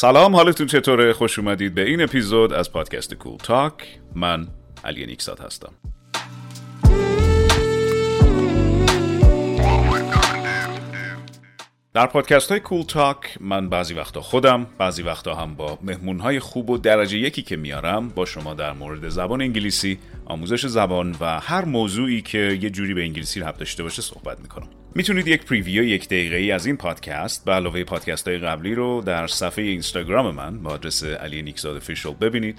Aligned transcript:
سلام 0.00 0.36
حالتون 0.36 0.66
چطوره؟ 0.66 1.12
خوش 1.12 1.38
اومدید 1.38 1.74
به 1.74 1.84
این 1.84 2.02
اپیزود 2.02 2.52
از 2.52 2.72
پادکست 2.72 3.14
Cool 3.14 3.36
Talk. 3.36 3.72
من 4.14 4.48
علی 4.84 5.06
نیکزاد 5.06 5.40
هستم. 5.40 5.72
در 11.94 12.06
پادکست 12.06 12.50
های 12.50 12.60
Cool 12.60 12.82
Talk 12.82 13.38
من 13.40 13.68
بعضی 13.68 13.94
وقتا 13.94 14.20
خودم 14.20 14.66
بعضی 14.78 15.02
وقتا 15.02 15.34
هم 15.34 15.54
با 15.54 15.78
مهمون 15.82 16.20
های 16.20 16.40
خوب 16.40 16.70
و 16.70 16.78
درجه 16.78 17.18
یکی 17.18 17.42
که 17.42 17.56
میارم 17.56 18.08
با 18.08 18.24
شما 18.24 18.54
در 18.54 18.72
مورد 18.72 19.08
زبان 19.08 19.42
انگلیسی 19.42 19.98
آموزش 20.24 20.66
زبان 20.66 21.16
و 21.20 21.40
هر 21.40 21.64
موضوعی 21.64 22.22
که 22.22 22.58
یه 22.62 22.70
جوری 22.70 22.94
به 22.94 23.02
انگلیسی 23.02 23.40
ربط 23.40 23.58
داشته 23.58 23.82
باشه 23.82 24.02
صحبت 24.02 24.40
می‌کنم. 24.40 24.68
می‌تونید 24.94 25.28
یک 25.28 25.44
preview 25.44 25.84
یک 25.84 26.06
دقیقه 26.06 26.36
ای 26.36 26.52
از 26.52 26.66
این 26.66 26.76
پادکست 26.76 27.44
به 27.44 27.52
علاوه 27.52 27.84
پادکست 27.84 28.28
های 28.28 28.38
قبلی 28.38 28.74
رو 28.74 29.02
در 29.06 29.26
صفحه 29.26 29.64
اینستاگرام 29.64 30.34
من 30.34 30.62
با 30.62 30.70
آدرس 30.70 31.04
علی 31.04 31.42
نیکزاد 31.42 31.78
official 31.78 32.14
ببینید. 32.14 32.58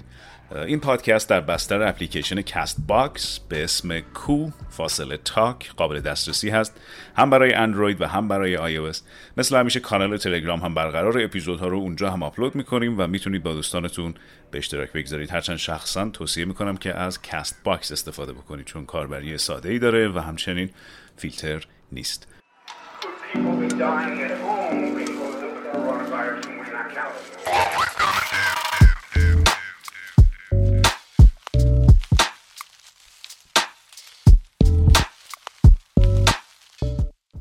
این 0.66 0.80
پادکست 0.80 1.28
در 1.28 1.40
بستر 1.40 1.82
اپلیکیشن 1.82 2.42
Castbox 2.42 3.38
به 3.38 3.64
اسم 3.64 4.00
Cool 4.00 4.50
فاصله 4.70 5.16
Talk 5.16 5.74
قابل 5.74 6.00
دسترسی 6.00 6.50
هست. 6.50 6.80
هم 7.16 7.30
برای 7.30 7.54
اندروید 7.54 8.00
و 8.00 8.06
هم 8.06 8.28
برای 8.28 8.56
آی 8.56 8.92
مثل 9.36 9.56
همیشه 9.56 9.80
کانال 9.80 10.16
تلگرام 10.16 10.60
هم 10.60 10.74
برقراره 10.74 11.22
اپیزودها 11.22 11.68
رو 11.68 11.78
اونجا 11.78 12.10
هم 12.10 12.22
آپلود 12.22 12.54
می‌کنیم 12.54 13.00
و 13.00 13.06
می‌تونید 13.06 13.42
با 13.42 13.52
دوستانتون 13.52 14.14
به 14.50 14.58
اشتراک 14.58 14.92
بگذارید. 14.92 15.30
هرچند 15.30 15.56
شخصا 15.56 16.08
توصیه 16.08 16.44
می‌کنم 16.44 16.76
که 16.76 16.94
از 16.94 17.22
Castbox 17.22 17.92
استفاده 17.92 18.32
بکنید 18.32 18.66
چون 18.66 18.86
کاربری 18.86 19.38
ساده 19.38 19.68
ای 19.68 19.78
داره 19.78 20.08
و 20.08 20.18
همچنین 20.18 20.70
فیلتر 21.16 21.66
نیست. 21.92 22.28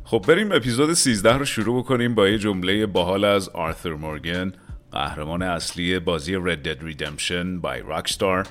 خب 0.03 0.25
بریم 0.27 0.51
اپیزود 0.51 0.93
13 0.93 1.37
رو 1.37 1.45
شروع 1.45 1.83
بکنیم 1.83 2.15
با 2.15 2.27
یه 2.27 2.37
جمله 2.37 2.85
باحال 2.85 3.23
از 3.25 3.49
آرثر 3.49 3.93
مورگن 3.93 4.53
قهرمان 4.91 5.41
اصلی 5.41 5.99
بازی 5.99 6.35
Red 6.35 6.67
Dead 6.67 6.81
Redemption 6.81 7.61
by 7.61 7.79
Rockstar. 7.91 8.47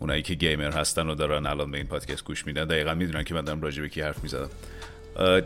اونایی 0.00 0.22
که 0.22 0.34
گیمر 0.34 0.72
هستن 0.72 1.08
و 1.08 1.14
دارن 1.14 1.46
الان 1.46 1.70
به 1.70 1.76
این 1.78 1.86
پادکست 1.86 2.24
گوش 2.24 2.46
میدن 2.46 2.64
دقیقا 2.64 2.94
می‌دونن 2.94 3.24
که 3.24 3.34
من 3.34 3.44
دارم 3.44 3.62
راجع 3.62 3.82
به 3.82 3.88
کی 3.88 4.00
حرف 4.00 4.22
می‌زدم 4.22 4.50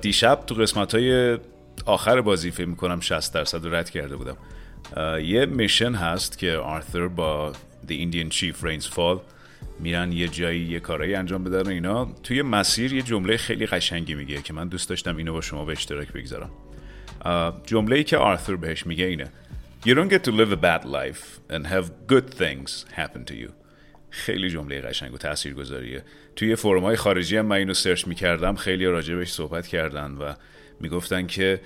دیشب 0.01 0.43
تو 0.47 0.55
قسمت 0.55 0.95
های 0.95 1.39
آخر 1.87 2.21
بازی 2.21 2.51
فکر 2.51 2.67
می‌کنم 2.67 3.01
60 3.01 3.35
درصد 3.35 3.75
رد 3.75 3.91
کرده 3.91 4.17
بودم. 4.17 4.37
یه 5.23 5.47
میشن 5.47 5.95
هست 5.95 6.39
که 6.39 6.53
آرثر 6.53 7.09
با 7.09 7.53
The 7.89 7.91
Indian 7.91 8.35
Chief 8.35 8.65
Rains 8.65 8.87
Fall 8.95 9.19
میرن 9.81 10.13
یه 10.13 10.29
جایی 10.29 10.61
یه 10.61 10.81
کارایی 10.81 11.15
انجام 11.15 11.45
بدن 11.45 11.69
اینا. 11.69 12.15
توی 12.23 12.43
مسیر 12.43 12.93
یه 12.93 13.03
جمله 13.03 13.37
خیلی 13.37 13.67
قشنگی 13.67 14.15
میگه 14.15 14.43
که 14.43 14.53
من 14.53 14.69
دوست 14.69 14.89
داشتم 14.89 15.17
اینو 15.17 15.33
با 15.33 15.41
شما 15.41 15.65
به 15.65 15.73
اشتراک 15.73 16.13
بگذارم. 16.13 16.51
جمله 17.67 17.97
ای 17.97 18.05
که 18.05 18.17
آرثر 18.17 18.57
بهش 18.57 18.87
میگه 18.87 19.05
اینه. 19.05 19.27
You 19.87 19.95
don't 19.95 20.11
get 20.11 20.25
to 20.25 20.33
live 20.33 20.53
a 20.53 20.61
bad 20.61 20.85
life 20.85 21.41
and 21.55 21.67
have 21.67 21.87
good 22.07 22.35
things 22.35 22.85
happen 22.97 23.25
to 23.25 23.35
you. 23.35 23.60
خیلی 24.11 24.51
جمله 24.51 24.81
قشنگ 24.81 25.15
و 25.15 25.19
تاثیرگذاریه. 25.19 26.03
توی 26.37 26.57
فرم 26.57 26.83
های 26.83 26.97
خارجی 26.97 27.37
هم 27.37 27.47
من 27.47 27.57
اینو 27.57 27.75
سرچ 27.75 28.07
می‌کردم 28.07 28.55
خیلی 28.55 28.87
راجبش 28.87 29.31
صحبت 29.31 29.67
کردن 29.67 30.11
و 30.11 30.35
می‌گفتن 30.81 31.27
که 31.27 31.61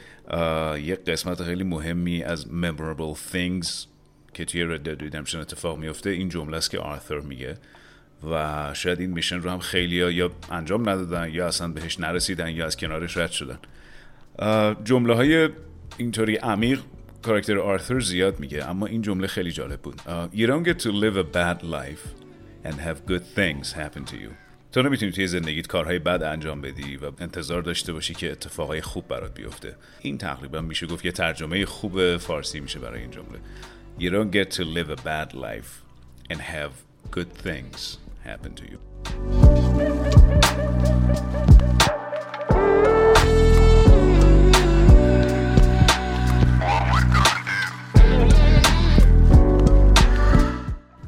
یه 0.83 0.99
قسمت 1.07 1.43
خیلی 1.43 1.65
مهمی 1.65 2.23
از 2.23 2.47
memorable 2.47 3.33
things 3.33 3.69
که 4.35 4.45
توی 4.45 4.77
Red 4.77 4.81
Dead 4.81 5.03
Redemption 5.03 5.35
اتفاق 5.35 5.79
میفته 5.79 6.11
این 6.11 6.29
جمله 6.29 6.57
است 6.57 6.71
که 6.71 6.79
آرثر 6.79 7.21
میگه. 7.21 7.55
و 8.31 8.71
شاید 8.75 9.01
این 9.01 9.11
میشن 9.11 9.41
رو 9.41 9.51
هم 9.51 9.59
خیلی 9.59 9.97
یا 9.97 10.31
انجام 10.51 10.89
ندادن 10.89 11.31
یا 11.31 11.47
اصلا 11.47 11.69
بهش 11.69 12.01
نرسیدن 12.01 12.49
یا 12.49 12.67
از 12.67 12.77
کنارش 12.77 13.17
رد 13.17 13.31
شدن. 13.31 13.59
جمله 14.85 15.15
های 15.15 15.49
اینطوری 15.97 16.37
عمیق 16.37 16.81
کاراکتر 17.23 17.59
آرثر 17.59 18.01
زیاد 18.01 18.41
میگه 18.41 18.71
اما 18.71 18.87
این 18.87 19.03
جمله 19.03 19.27
خیلی 19.27 19.53
جالب 19.53 19.81
بود. 19.81 20.01
You 20.35 20.47
don't 20.47 20.69
get 20.69 20.83
to 20.83 20.91
live 20.91 21.17
a 21.17 21.37
bad 21.37 21.63
life 21.63 22.24
and 22.65 22.75
have 22.75 22.97
good 23.07 23.25
things 23.39 23.73
happen 23.73 24.05
to 24.05 24.17
you. 24.17 24.31
تو 24.73 24.83
نمی‌تونی 24.83 25.13
توی 25.13 25.27
زندگیت 25.27 25.67
کارهای 25.67 25.99
بد 25.99 26.23
انجام 26.23 26.61
بدی 26.61 26.97
و 26.97 27.13
انتظار 27.19 27.63
داشته 27.63 27.93
باشی 27.93 28.15
که 28.15 28.33
اتفاقای 28.33 28.81
خوب 28.81 29.09
برات 29.09 29.35
بیفته. 29.35 29.77
این 30.01 30.19
تقریبا 30.19 30.61
میشه 30.61 30.87
گفت 30.87 31.05
یه 31.05 31.13
ترجمه 31.13 31.67
خوب 31.67 32.17
فارسی 32.17 32.61
میشه 32.61 32.79
برای 32.79 33.01
این 33.01 33.11
جمله. 33.11 33.39
You 33.99 34.11
don't 34.11 34.33
get 34.35 34.51
to 34.57 34.65
live 34.65 34.91
a 34.91 34.97
bad 34.97 35.35
life 35.35 35.83
and 36.31 36.41
have 36.41 36.73
good 37.11 37.31
things 37.45 37.99
happen 38.25 38.55
to 38.55 38.65
you. 38.71 38.79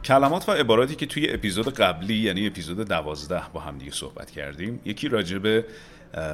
کلمات 0.06 0.48
و 0.48 0.52
عباراتی 0.52 0.94
که 0.94 1.06
توی 1.06 1.30
اپیزود 1.30 1.74
قبلی 1.74 2.14
یعنی 2.14 2.46
اپیزود 2.46 2.88
دوازده 2.88 3.42
با 3.52 3.60
هم 3.60 3.78
دیگه 3.78 3.90
صحبت 3.90 4.30
کردیم 4.30 4.80
یکی 4.84 5.08
راجع 5.08 5.38
به 5.38 5.64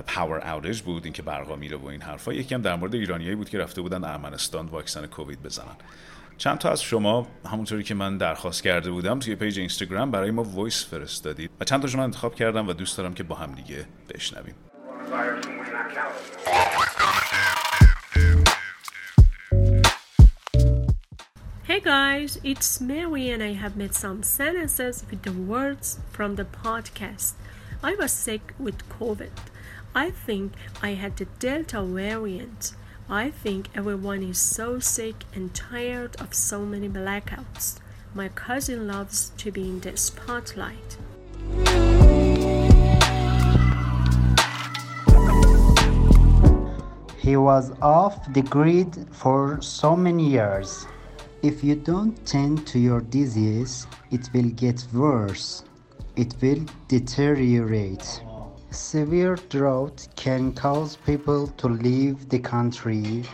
power 0.07 0.55
outage 0.55 0.81
بود 0.81 1.05
اینکه 1.05 1.23
برقا 1.23 1.57
میره 1.57 1.77
و 1.77 1.87
این 1.87 2.03
حرفا 2.03 2.33
یکی 2.33 2.55
هم 2.55 2.63
در 2.63 2.77
مورد 2.77 2.95
ایرانیایی 2.95 3.35
بود 3.35 3.49
که 3.49 3.59
رفته 3.59 3.81
بودن 3.81 4.05
ارمنستان 4.05 4.67
واکسن 4.67 5.07
کووید 5.07 5.43
بزنن. 5.43 5.77
چند 6.39 6.59
تا 6.59 6.71
از 6.71 6.83
شما 6.83 7.27
همونطوری 7.53 7.83
که 7.83 7.95
من 7.95 8.19
درخواست 8.19 8.63
کرده 8.63 8.91
بودم 8.91 9.19
توی 9.19 9.37
پیج 9.37 9.59
اینستاگرام 9.59 10.11
برای 10.11 10.31
ما 10.31 10.43
voice 10.43 10.87
فرستادید 10.87 11.51
و 11.61 11.65
چند 11.65 11.83
تاشون 11.83 11.99
من 11.99 12.05
انتخاب 12.05 12.35
کردم 12.35 12.69
و 12.69 12.73
دوست 12.73 12.99
دارم 12.99 13.15
که 13.15 13.23
با 13.23 13.35
هم 13.35 13.53
دیگه 13.53 13.87
بشنویم. 14.15 14.55
Guys, 21.83 22.39
it's 22.45 22.81
Mary 22.81 23.29
and 23.29 23.43
I 23.43 23.55
have 23.55 23.77
made 23.77 23.93
some 23.93 24.23
sentences 24.23 25.05
with 25.11 25.23
the 25.23 25.33
words 25.33 25.99
from 26.13 26.37
the 26.37 26.45
podcast. 26.45 27.33
I 27.83 27.97
was 27.97 28.13
sick 28.13 28.55
with 28.57 28.89
COVID. 28.89 29.33
I 29.93 30.11
think 30.11 30.53
I 30.81 30.91
had 30.91 31.17
the 31.17 31.25
Delta 31.41 31.83
variant. 31.83 32.75
I 33.09 33.31
think 33.31 33.69
everyone 33.75 34.23
is 34.23 34.39
so 34.39 34.79
sick 34.79 35.25
and 35.35 35.53
tired 35.53 36.15
of 36.21 36.35
so 36.35 36.61
many 36.61 36.89
blackouts. 36.89 37.81
My 38.15 38.29
cousin 38.29 38.87
loves 38.87 39.33
to 39.39 39.51
be 39.51 39.63
in 39.63 39.81
the 39.81 39.97
spotlight. 39.97 40.99
He 47.19 47.37
was 47.37 47.73
off 47.83 48.33
the 48.33 48.43
grid 48.43 49.09
for 49.11 49.61
so 49.61 49.97
many 49.97 50.29
years. 50.29 50.87
If 51.43 51.65
you 51.65 51.75
don't 51.75 52.15
tend 52.25 52.69
to 52.69 52.79
your 52.79 53.01
disease, 53.01 53.89
it 54.13 54.31
will 54.33 54.51
get 54.51 54.87
worse. 54.95 55.65
It 56.15 56.37
will 56.41 56.65
deteriorate. 56.87 58.23
Severe 58.71 59.35
drought 59.49 60.07
can 60.15 60.53
cause 60.53 60.95
people 61.05 61.49
to 61.49 61.67
leave 61.67 62.29
the 62.29 62.39
country. 62.39 63.25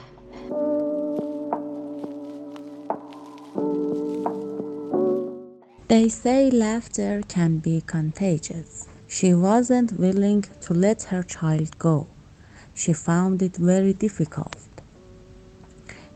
They 5.88 6.08
say 6.08 6.50
laughter 6.50 7.20
can 7.28 7.58
be 7.58 7.82
contagious. 7.82 8.88
She 9.06 9.34
wasn't 9.34 9.98
willing 9.98 10.46
to 10.62 10.72
let 10.72 11.02
her 11.04 11.22
child 11.22 11.78
go. 11.78 12.06
She 12.74 12.94
found 12.94 13.42
it 13.42 13.56
very 13.56 13.92
difficult. 13.92 14.56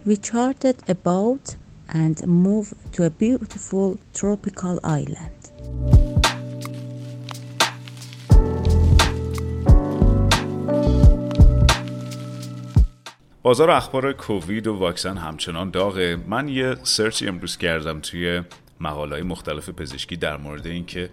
We 0.07 0.17
chartered 0.17 0.77
a 0.89 0.95
boat 0.95 1.57
and 1.95 2.27
moved 2.27 2.75
to 2.95 3.05
a 3.05 3.11
beautiful 3.11 3.99
tropical 4.15 4.81
island. 4.85 5.43
بازار 13.43 13.71
اخبار 13.71 14.13
کووید 14.13 14.67
و 14.67 14.75
واکسن 14.75 15.17
همچنان 15.17 15.71
داغه 15.71 16.17
من 16.29 16.49
یه 16.49 16.77
سرچی 16.83 17.29
امروز 17.29 17.57
کردم 17.57 18.01
توی 18.01 18.43
مقاله 18.81 19.23
مختلف 19.23 19.71
پزشکی 19.71 20.17
در 20.17 20.37
مورد 20.37 20.67
اینکه 20.67 21.11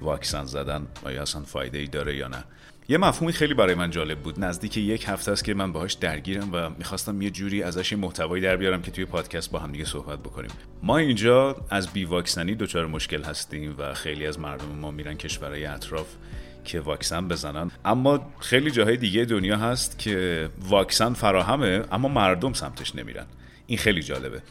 واکسن 0.00 0.44
زدن 0.44 0.86
آیا 1.04 1.22
اصلا 1.22 1.42
فایده 1.42 1.78
ای 1.78 1.86
داره 1.86 2.16
یا 2.16 2.28
نه 2.28 2.44
یه 2.90 2.98
مفهومی 2.98 3.32
خیلی 3.32 3.54
برای 3.54 3.74
من 3.74 3.90
جالب 3.90 4.18
بود. 4.18 4.44
نزدیک 4.44 4.76
یک 4.76 5.04
هفته 5.08 5.32
است 5.32 5.44
که 5.44 5.54
من 5.54 5.72
باهاش 5.72 5.92
درگیرم 5.92 6.48
و 6.52 6.70
می‌خواستم 6.70 7.22
یه 7.22 7.30
جوری 7.30 7.62
ازش 7.62 7.92
محتوایی 7.92 8.42
در 8.42 8.56
بیارم 8.56 8.82
که 8.82 8.90
توی 8.90 9.04
پادکست 9.04 9.50
با 9.50 9.58
هم 9.58 9.72
دیگه 9.72 9.84
صحبت 9.84 10.18
بکنیم. 10.18 10.50
ما 10.82 10.98
اینجا 10.98 11.56
از 11.70 11.92
بی 11.92 12.04
واکسنی 12.04 12.54
دچار 12.54 12.86
مشکل 12.86 13.22
هستیم 13.22 13.74
و 13.78 13.94
خیلی 13.94 14.26
از 14.26 14.40
مردم 14.40 14.68
ما 14.80 14.90
میرن 14.90 15.14
کشورهای 15.14 15.66
اطراف 15.66 16.06
که 16.64 16.80
واکسن 16.80 17.28
بزنن. 17.28 17.70
اما 17.84 18.32
خیلی 18.40 18.70
جاهای 18.70 18.96
دیگه 18.96 19.24
دنیا 19.24 19.56
هست 19.56 19.98
که 19.98 20.48
واکسن 20.58 21.12
فراهمه 21.12 21.84
اما 21.92 22.08
مردم 22.08 22.52
سمتش 22.52 22.94
نمیرن. 22.94 23.26
این 23.66 23.78
خیلی 23.78 24.02
جالبه. 24.02 24.42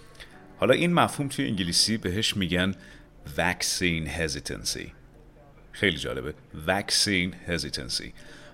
حالا 0.60 0.74
این 0.74 0.94
مفهوم 0.94 1.30
توی 1.30 1.46
انگلیسی 1.46 1.98
بهش 1.98 2.38
میگن 2.38 2.76
vaccine 3.38 4.08
hesitancy. 4.20 4.97
خیلی 5.80 5.98
جالبه. 5.98 6.34
Vaccine 6.68 7.50
hesitancy. 7.50 8.10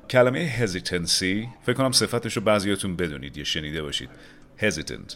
کلمه 0.10 0.66
hesitancy 0.66 1.48
فکر 1.66 1.74
کنم 1.74 1.92
صفتش 1.92 2.38
رو 2.38 2.44
بعضیاتون 2.44 2.96
بدونید 2.96 3.38
یا 3.38 3.44
شنیده 3.44 3.81
باشید. 3.81 4.10
Hesitant. 4.60 5.16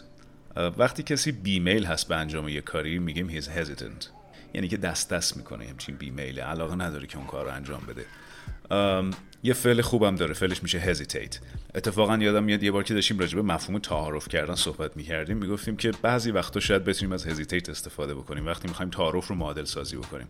وقتی 0.56 1.02
کسی 1.02 1.32
بیمیل 1.32 1.84
هست 1.84 2.08
به 2.08 2.16
انجام 2.16 2.48
یه 2.48 2.60
کاری 2.60 2.98
میگیم 2.98 3.40
he's 3.40 3.44
hesitant. 3.44 4.06
یعنی 4.54 4.68
که 4.68 4.76
دست 4.76 5.10
دست 5.10 5.36
می‌کنه 5.36 5.68
همچین 5.68 5.96
بیمیل 5.96 6.40
علاقه 6.40 6.74
نداره 6.74 7.06
که 7.06 7.18
اون 7.18 7.26
کار 7.26 7.44
رو 7.44 7.52
انجام 7.52 7.82
بده. 7.88 8.04
یه 9.42 9.52
فعل 9.52 9.80
خوبم 9.80 10.16
داره 10.16 10.34
فعلش 10.34 10.62
میشه 10.62 10.94
hesitate. 10.94 11.36
اتفاقا 11.74 12.16
یادم 12.16 12.44
میاد 12.44 12.62
یه 12.62 12.70
بار 12.70 12.82
که 12.82 12.94
داشتیم 12.94 13.18
راجع 13.18 13.36
به 13.36 13.42
مفهوم 13.42 13.78
تعارف 13.78 14.28
کردن 14.28 14.54
صحبت 14.54 14.96
می‌کردیم 14.96 15.36
می‌گفتیم 15.36 15.76
که 15.76 15.92
بعضی 16.02 16.30
وقتا 16.30 16.60
شاید 16.60 16.84
بتونیم 16.84 17.12
از 17.12 17.26
hesitate 17.26 17.68
استفاده 17.68 18.14
بکنیم. 18.14 18.46
وقتی 18.46 18.68
می‌خوایم 18.68 18.90
تعارف 18.90 19.26
رو 19.26 19.36
معادل 19.36 19.64
سازی 19.64 19.96
بکنیم. 19.96 20.26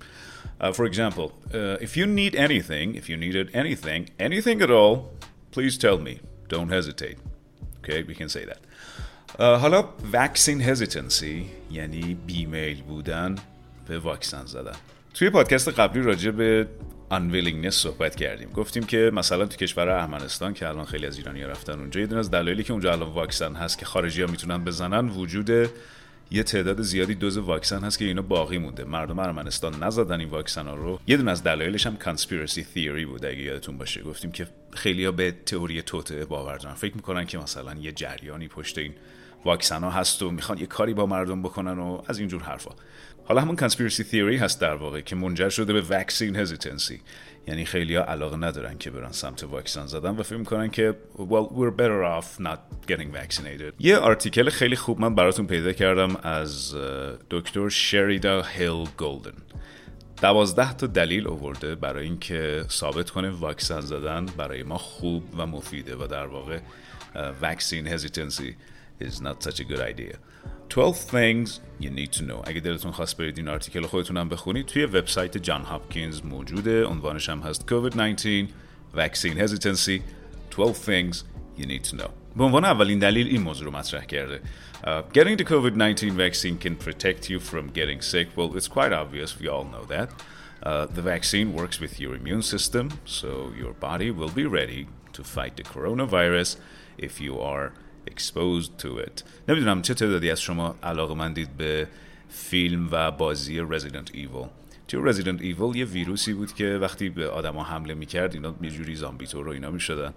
Uh, 0.61 0.73
for 0.73 0.93
example 0.93 1.31
uh, 1.51 1.85
if 1.85 1.97
you 1.97 2.07
need 2.07 2.35
anything 2.35 2.97
if 2.97 3.09
you 3.09 3.17
needed 3.17 3.49
anything 3.55 4.03
anything 4.21 4.63
at 4.63 4.71
all 4.71 4.99
please 5.53 5.79
tell 5.79 5.99
me. 5.99 6.15
Don't 6.49 6.71
hesitate. 6.79 7.19
Okay 7.81 8.03
we 8.09 8.15
can 8.15 8.29
say 8.29 8.45
that. 8.51 8.61
Uh, 9.39 9.41
حالا 9.41 9.85
vaccine 10.13 10.61
hesitancy 10.63 11.47
یعنی 11.71 12.17
بیمیل 12.27 12.83
بودن 12.83 13.35
به 13.89 13.99
واکسن 13.99 14.47
زدن. 14.47 14.77
توی 15.15 15.31
پادکست 15.31 15.69
قبلی 15.69 16.03
راجع 16.03 16.31
به 16.31 16.67
unwillingness 17.11 17.69
صحبت 17.69 18.17
کردیم. 18.17 18.51
گفتیم 18.51 18.85
که 18.85 19.11
مثلا 19.15 19.47
تو 19.47 19.57
کشور 19.57 19.89
ارمنستان 19.89 20.55
که 20.55 20.69
الان 20.69 20.85
خیلی 20.85 21.07
از 21.07 21.17
ایرانی 21.19 21.43
رفتن 21.43 21.79
اونجا 21.79 22.01
یه 22.01 22.07
دونه 22.07 22.19
از 22.19 22.31
دلایلی 22.31 22.63
که 22.63 22.73
اونجا 22.73 22.93
الان 22.93 23.13
واکسن 23.13 23.55
هست 23.55 23.79
که 23.79 23.87
خارجی 23.87 24.23
ها 24.23 24.31
می‌تونن 24.31 24.65
بزنن 24.65 25.09
وجود 25.09 25.51
یه 26.31 26.43
تعداد 26.43 26.83
زیادی 26.83 27.15
دوز 27.15 27.39
واکسن 27.39 27.85
هست 27.85 27.99
که 27.99 28.05
اینا 28.05 28.23
باقی 28.23 28.59
مونده. 28.59 28.85
مردم 28.85 29.19
ارمنستان 29.19 29.83
نزدن 29.83 30.21
این 30.21 30.29
واکسن 30.29 30.67
ها 30.67 30.75
رو. 30.75 31.01
یه 31.07 31.17
دونه 31.17 31.31
از 31.31 31.43
دلایلش 31.43 31.87
هم 31.87 31.97
conspiracy 32.01 32.61
theory 32.75 33.07
بود 33.07 33.25
اگه 33.25 33.43
یادتون 33.43 33.79
باشه. 33.79 34.03
گفتیم 34.03 34.33
که 34.33 34.47
خیلی 34.75 35.11
به 35.11 35.35
تئوری 35.47 35.83
توته 35.83 36.25
باور 36.25 36.57
دارن. 36.57 36.75
فکر 36.75 36.95
می‌کنن 36.95 37.27
که 37.27 37.39
مثلا 37.39 37.75
یه 37.75 37.93
جریانی 37.93 38.49
پشت 38.49 38.79
این 38.79 38.95
واکسن 39.45 39.85
ها 39.85 39.91
هست 39.91 40.23
و 40.23 40.31
می‌خوان 40.31 40.59
یه 40.59 40.67
کاری 40.67 40.95
با 40.95 41.07
مردم 41.07 41.43
بکنن 41.43 41.79
و 41.79 42.03
از 42.07 42.19
اینجور 42.19 42.43
حرفا. 42.43 42.71
حالا 43.25 43.41
همون 43.41 43.57
conspiracy 43.57 44.03
theory 44.13 44.43
هست 44.43 44.61
در 44.61 44.75
واقع 44.75 45.01
که 45.01 45.17
منجر 45.17 45.49
شده 45.49 45.73
به 45.73 45.83
vaccine 45.83 46.37
hesitancy. 46.37 47.01
یعنی 47.47 47.65
خیلی 47.65 47.95
ها 47.97 48.05
علاقه 48.05 48.37
ندارن 48.37 48.79
که 48.79 48.91
برن 48.91 49.13
سمت 49.13 49.45
واکسن 49.45 49.87
زدن 49.87 50.11
و 50.11 50.23
فکر 50.23 50.37
می‌کنن 50.37 50.71
که 50.71 50.97
well 51.17 51.49
we're 51.55 51.81
better 51.81 52.21
off 52.21 52.43
not 52.43 52.91
getting 52.91 53.17
vaccinated. 53.17 53.75
یه 53.79 53.97
آرتیکل 53.97 54.51
خیلی 54.51 54.77
خوب 54.77 55.01
من 55.01 55.15
براتون 55.15 55.47
پیدا 55.47 55.73
کردم 55.73 56.17
از 56.23 56.75
دکتر 57.31 57.69
شریدا 57.69 58.43
هیل 58.43 58.89
گلدن 58.99 59.33
دوازده 60.23 60.73
تا 60.73 60.87
دلیل 60.87 61.29
آورده 61.29 61.75
برای 61.75 62.05
اینکه 62.05 62.65
ثابت 62.69 63.11
کنه 63.11 63.31
واکسن 63.31 63.81
زدن 63.81 64.27
برای 64.27 64.63
ما 64.63 64.79
خوب 64.79 65.25
و 65.39 65.47
مفیده 65.47 65.97
و 65.97 66.07
در 66.07 66.27
واقع 66.27 66.59
vaccine 67.43 67.89
hesitancy. 67.89 68.53
is 69.00 69.22
not 69.22 69.44
such 69.44 69.60
a 69.60 69.64
good 69.64 69.80
idea 69.80 70.18
12 70.70 70.98
things 70.98 71.60
you 71.80 71.90
need 71.90 72.12
to 72.12 72.24
know 72.24 72.42
اگه 72.44 72.60
دلتون 72.60 72.92
خواست 72.92 73.18
برید 73.18 73.38
این 73.38 73.48
آرتیکل 73.48 73.82
خودتون 73.82 74.18
هم 74.18 74.30
بخونید 74.30 74.66
توی 74.66 74.86
وبسایت 74.86 75.38
جان 75.38 75.62
هاپکینز 75.62 76.22
موجوده 76.26 76.86
عنوانش 76.86 77.30
هم 77.30 77.40
هست 77.40 77.66
COVID-19 77.70 78.50
Vaccine 78.98 79.38
Hesitancy 79.38 80.02
12 80.52 80.74
things 80.74 81.24
you 81.58 81.66
need 81.66 81.84
to 81.84 81.98
know 81.98 82.10
به 82.38 82.44
عنوان 82.44 82.66
اولین 82.66 83.00
دلیل 83.00 83.28
این 83.28 83.42
موضوع 83.42 83.66
رو 83.66 83.72
مطرح 83.72 84.06
کرده 84.06 84.42
uh, 84.84 84.88
Getting 85.14 85.38
the 85.38 85.46
COVID-19 85.46 86.12
vaccine 86.12 86.58
can 86.66 86.76
protect 86.76 87.30
you 87.30 87.40
from 87.40 87.70
getting 87.74 88.02
sick 88.02 88.28
Well, 88.36 88.58
it's 88.58 88.68
quite 88.68 88.94
obvious, 88.94 89.40
we 89.40 89.48
all 89.48 89.66
know 89.74 89.86
that 89.96 90.10
uh, 90.66 90.86
The 90.96 91.02
vaccine 91.02 91.54
works 91.54 91.80
with 91.80 92.00
your 92.00 92.16
immune 92.16 92.42
system 92.42 92.90
So 93.06 93.28
your 93.62 93.74
body 93.90 94.10
will 94.20 94.34
be 94.42 94.46
ready 94.60 94.88
to 95.14 95.24
fight 95.24 95.54
the 95.58 95.64
coronavirus 95.64 96.50
if 96.98 97.14
you 97.26 97.34
are 97.40 97.66
exposed 98.15 98.83
to 98.83 99.07
it. 99.07 99.23
نمی‌دونم 99.49 99.83
چه 99.83 99.95
تعدادی 99.95 100.31
از 100.31 100.41
شما 100.41 100.77
علاقه 100.83 101.15
مندید 101.15 101.57
به 101.57 101.89
فیلم 102.29 102.89
و 102.91 103.11
بازی 103.11 103.67
Resident 103.67 104.11
Evil. 104.15 104.47
توی 104.89 105.13
Resident 105.13 105.41
Evil 105.41 105.77
یه 105.77 105.85
ویروسی 105.85 106.33
بود 106.33 106.53
که 106.53 106.79
وقتی 106.81 107.09
به 107.09 107.29
آدما 107.29 107.65
حمله 107.65 107.95
می‌کرد 107.95 108.35
اینا 108.35 108.55
یه 108.63 108.71
جوری 108.71 108.95
زامبی 108.95 109.27
تو 109.27 109.43
رو 109.43 109.53
اینا 109.53 109.71
می‌شدن. 109.71 110.13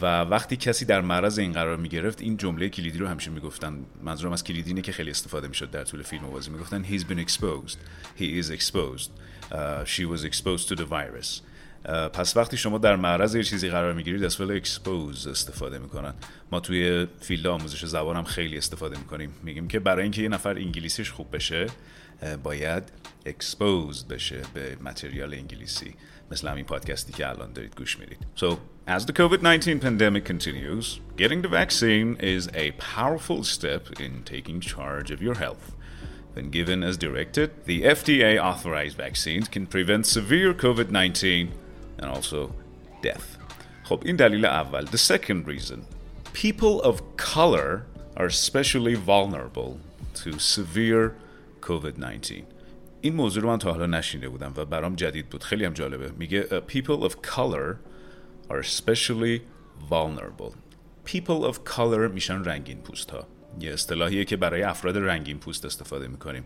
و 0.00 0.20
وقتی 0.20 0.56
کسی 0.56 0.84
در 0.84 1.00
معرض 1.00 1.38
این 1.38 1.52
قرار 1.52 1.76
می‌گرفت 1.76 2.20
این 2.20 2.36
جمله 2.36 2.68
کلیدی 2.68 2.98
رو 2.98 3.06
همیشه 3.06 3.30
می‌گفتن. 3.30 3.84
منظورم 4.02 4.32
از 4.32 4.44
کلیدی 4.44 4.70
اینه 4.70 4.82
که 4.82 4.92
خیلی 4.92 5.10
استفاده 5.10 5.48
می‌شد 5.48 5.70
در 5.70 5.84
طول 5.84 6.02
فیلم 6.02 6.24
و 6.24 6.30
بازی. 6.30 6.50
می‌گفتن 6.50 6.84
he's 6.84 7.02
been 7.02 7.26
exposed. 7.26 7.76
He 8.20 8.42
is 8.42 8.50
exposed. 8.50 9.10
Uh, 9.50 9.84
she 9.84 10.04
was 10.04 10.24
exposed 10.24 10.68
to 10.68 10.74
the 10.76 10.84
virus. 10.84 11.42
پس 11.84 12.36
وقتی 12.36 12.56
شما 12.56 12.78
در 12.78 12.96
معرض 12.96 13.34
یه 13.34 13.42
چیزی 13.42 13.68
قرار 13.68 13.92
می‌گیرید 13.92 14.24
از 14.24 14.36
فعل 14.36 14.50
expose 14.50 15.26
استفاده 15.26 15.78
می‌کنن. 15.78 16.14
ما 16.52 16.60
توی 16.60 17.06
field 17.20 17.46
آموزش 17.46 17.84
زبان 17.84 18.16
هم 18.16 18.24
خیلی 18.24 18.58
استفاده 18.58 18.98
می‌کنیم. 18.98 19.32
میگیم 19.42 19.68
که 19.68 19.80
برای 19.80 20.02
اینکه 20.02 20.22
یه 20.22 20.28
نفر 20.28 20.56
انگلیسیش 20.56 21.10
خوب 21.10 21.36
بشه 21.36 21.66
باید 22.42 22.82
expose 23.26 24.08
بشه 24.08 24.42
به 24.54 24.76
material 24.80 25.34
انگلیسی. 25.34 25.94
مثل 26.30 26.48
همین 26.48 26.64
پادکستی 26.64 27.12
که 27.12 27.28
الان 27.28 27.52
دارید 27.52 27.76
گوش 27.76 27.98
می‌دید. 27.98 28.18
So, 28.36 28.46
as 28.88 29.04
the 29.04 29.12
COVID-19 29.12 29.80
pandemic 29.84 30.24
continues, 30.24 31.00
getting 31.16 31.42
the 31.42 31.48
vaccine 31.48 32.16
is 32.20 32.48
a 32.54 32.72
powerful 32.96 33.44
step 33.44 33.82
in 34.00 34.12
taking 34.24 34.60
charge 34.60 35.10
of 35.10 35.22
your 35.22 35.36
health. 35.44 35.66
When 36.34 36.50
given 36.50 36.82
as 36.90 36.96
directed, 36.96 37.48
the 37.70 37.78
FDA 37.98 38.32
authorized 38.50 38.96
vaccines 39.06 39.46
can 39.54 39.64
prevent 39.66 40.02
severe 40.06 40.52
COVID-19 40.64 41.48
and 42.00 42.06
also 42.16 42.50
death. 43.02 43.24
خب 43.84 44.02
این 44.04 44.16
دلیل 44.16 44.44
اول. 44.44 44.86
The 44.86 44.98
second 45.12 45.46
reason. 45.46 45.78
People 46.34 46.80
of 46.82 46.96
color 47.16 47.82
are 48.16 48.26
especially 48.26 48.94
vulnerable 48.94 49.70
to 50.14 50.38
severe 50.38 51.10
COVID-19. 51.62 52.32
این 53.00 53.14
موضوع 53.14 53.42
رو 53.42 53.48
من 53.48 53.58
تا 53.58 53.72
حالا 53.72 53.86
نشینده 53.86 54.28
بودم 54.28 54.52
و 54.56 54.64
برام 54.64 54.94
جدید 54.94 55.28
بود. 55.28 55.42
خیلی 55.42 55.64
هم 55.64 55.72
جالبه. 55.72 56.10
میگه 56.18 56.42
people 56.68 57.08
of 57.08 57.12
color 57.12 57.76
are 58.50 58.62
especially 58.62 59.40
vulnerable. 59.90 60.52
People 61.06 61.52
of 61.52 61.56
color 61.76 62.10
میشن 62.12 62.44
رنگین 62.44 62.78
پوست 62.78 63.10
ها. 63.10 63.26
یه 63.60 63.72
اصطلاحیه 63.72 64.24
که 64.24 64.36
برای 64.36 64.62
افراد 64.62 64.98
رنگین 64.98 65.38
پوست 65.38 65.64
استفاده 65.64 66.08
می‌کنیم. 66.08 66.44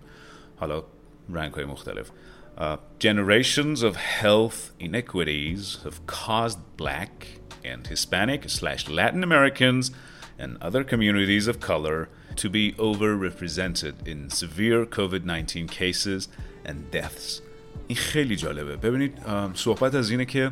حالا 0.56 0.84
رنگ 1.30 1.54
های 1.54 1.64
مختلف. 1.64 2.10
Uh, 2.57 2.75
generations 2.99 3.83
of 3.83 3.95
health 3.95 4.71
inequities 4.79 5.77
have 5.85 6.05
caused 6.07 6.59
black 6.75 7.27
and 7.63 7.87
Hispanic 7.87 8.49
slash 8.49 8.89
Latin 8.89 9.23
Americans 9.23 9.91
and 10.37 10.57
other 10.61 10.83
communities 10.83 11.47
of 11.47 11.59
color 11.59 12.09
to 12.35 12.49
be 12.49 12.73
overrepresented 12.73 14.07
in 14.07 14.29
severe 14.29 14.85
COVID-19 14.85 15.69
cases 15.71 16.27
and 16.65 16.91
deaths. 16.91 17.41
این 17.87 17.97
خیلی 17.97 18.35
جالبه 18.35 18.75
ببینید 18.75 19.13
صحبت 19.53 19.95
از 19.95 20.09
اینه 20.11 20.25
که 20.25 20.51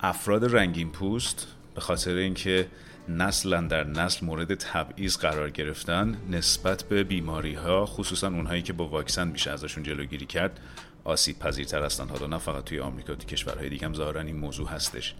افراد 0.00 0.56
رنگین 0.56 0.90
پوست 0.90 1.46
به 1.74 1.80
خاطر 1.80 2.14
اینکه 2.14 2.66
نسلا 3.08 3.60
در 3.60 3.84
نسل 3.84 4.26
مورد 4.26 4.54
تبعیض 4.54 5.16
قرار 5.16 5.50
گرفتن 5.50 6.16
نسبت 6.30 6.82
به 6.82 7.04
بیماری 7.04 7.54
ها 7.54 7.86
خصوصا 7.86 8.28
اونهایی 8.28 8.62
که 8.62 8.72
با 8.72 8.88
واکسن 8.88 9.28
میشه 9.28 9.50
ازشون 9.50 9.82
جلوگیری 9.82 10.26
کرد 10.26 10.60
آسیب 11.07 11.39
پذیرتر 11.39 11.83
هستن 11.83 12.07
حالا 12.09 12.27
نه 12.27 12.37
فقط 12.37 12.63
توی 12.63 12.79
آمریکا 12.79 13.15
توی 13.15 13.25
کشورهای 13.25 13.69
دیگه 13.69 13.85
هم 13.85 13.93
ظاهرا 13.93 14.21
این 14.21 14.35
موضوع 14.35 14.67
هستش. 14.67 15.15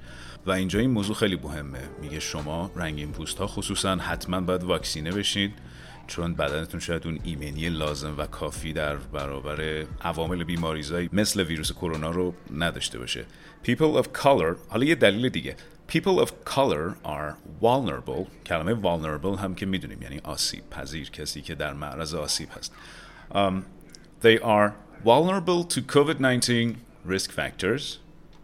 و 0.46 0.52
اینجا 0.52 0.80
این 0.80 0.90
موضوع 0.90 1.16
خیلی 1.16 1.36
مهمه. 1.36 1.80
میگه 2.02 2.20
شما 2.20 2.72
رنگین 2.76 3.12
پوست 3.12 3.38
ها 3.38 3.48
خصوصا 3.48 3.96
حتما 3.96 4.42
باید 4.42 4.64
واکسینه 4.64 5.12
بشین 5.12 5.54
چون 6.08 6.34
بدنتون 6.34 6.80
شاید 6.80 7.08
اون 7.08 7.20
ایمنی 7.24 7.70
لازم 7.70 8.16
و 8.18 8.26
کافی 8.26 8.74
در 8.74 8.96
برابر 8.96 9.86
عوامل 10.02 10.44
بیماریزایی 10.44 11.10
مثل 11.14 11.44
ویروس 11.44 11.72
کرونا 11.72 12.12
رو 12.12 12.34
نداشته 12.56 13.00
باشه. 13.00 13.26
People 13.66 14.04
of 14.04 14.06
color 14.24 14.56
حالا 14.70 14.86
یه 14.86 14.96
دلیل 14.96 15.30
دیگه. 15.30 15.56
People 15.92 16.26
of 16.26 16.30
color 16.30 17.06
are 17.06 17.34
vulnerable. 17.62 18.46
کلمه 18.46 18.82
vulnerable 18.82 19.40
هم 19.40 19.56
که 19.56 19.66
می‌دونیم 19.66 20.02
یعنی 20.02 20.20
آسیب 20.24 20.70
پذیر 20.70 21.10
کسی 21.10 21.42
که 21.42 21.56
در 21.56 21.74
معرض 21.74 22.14
آسیب 22.14 22.50
هست. 22.58 22.74
Um, 23.32 23.54
they 24.24 24.44
are 24.44 24.72
vulnerable 25.05 25.65
to 25.65 25.81
COVID-19 25.81 26.77
risk 27.05 27.31
factors 27.31 27.99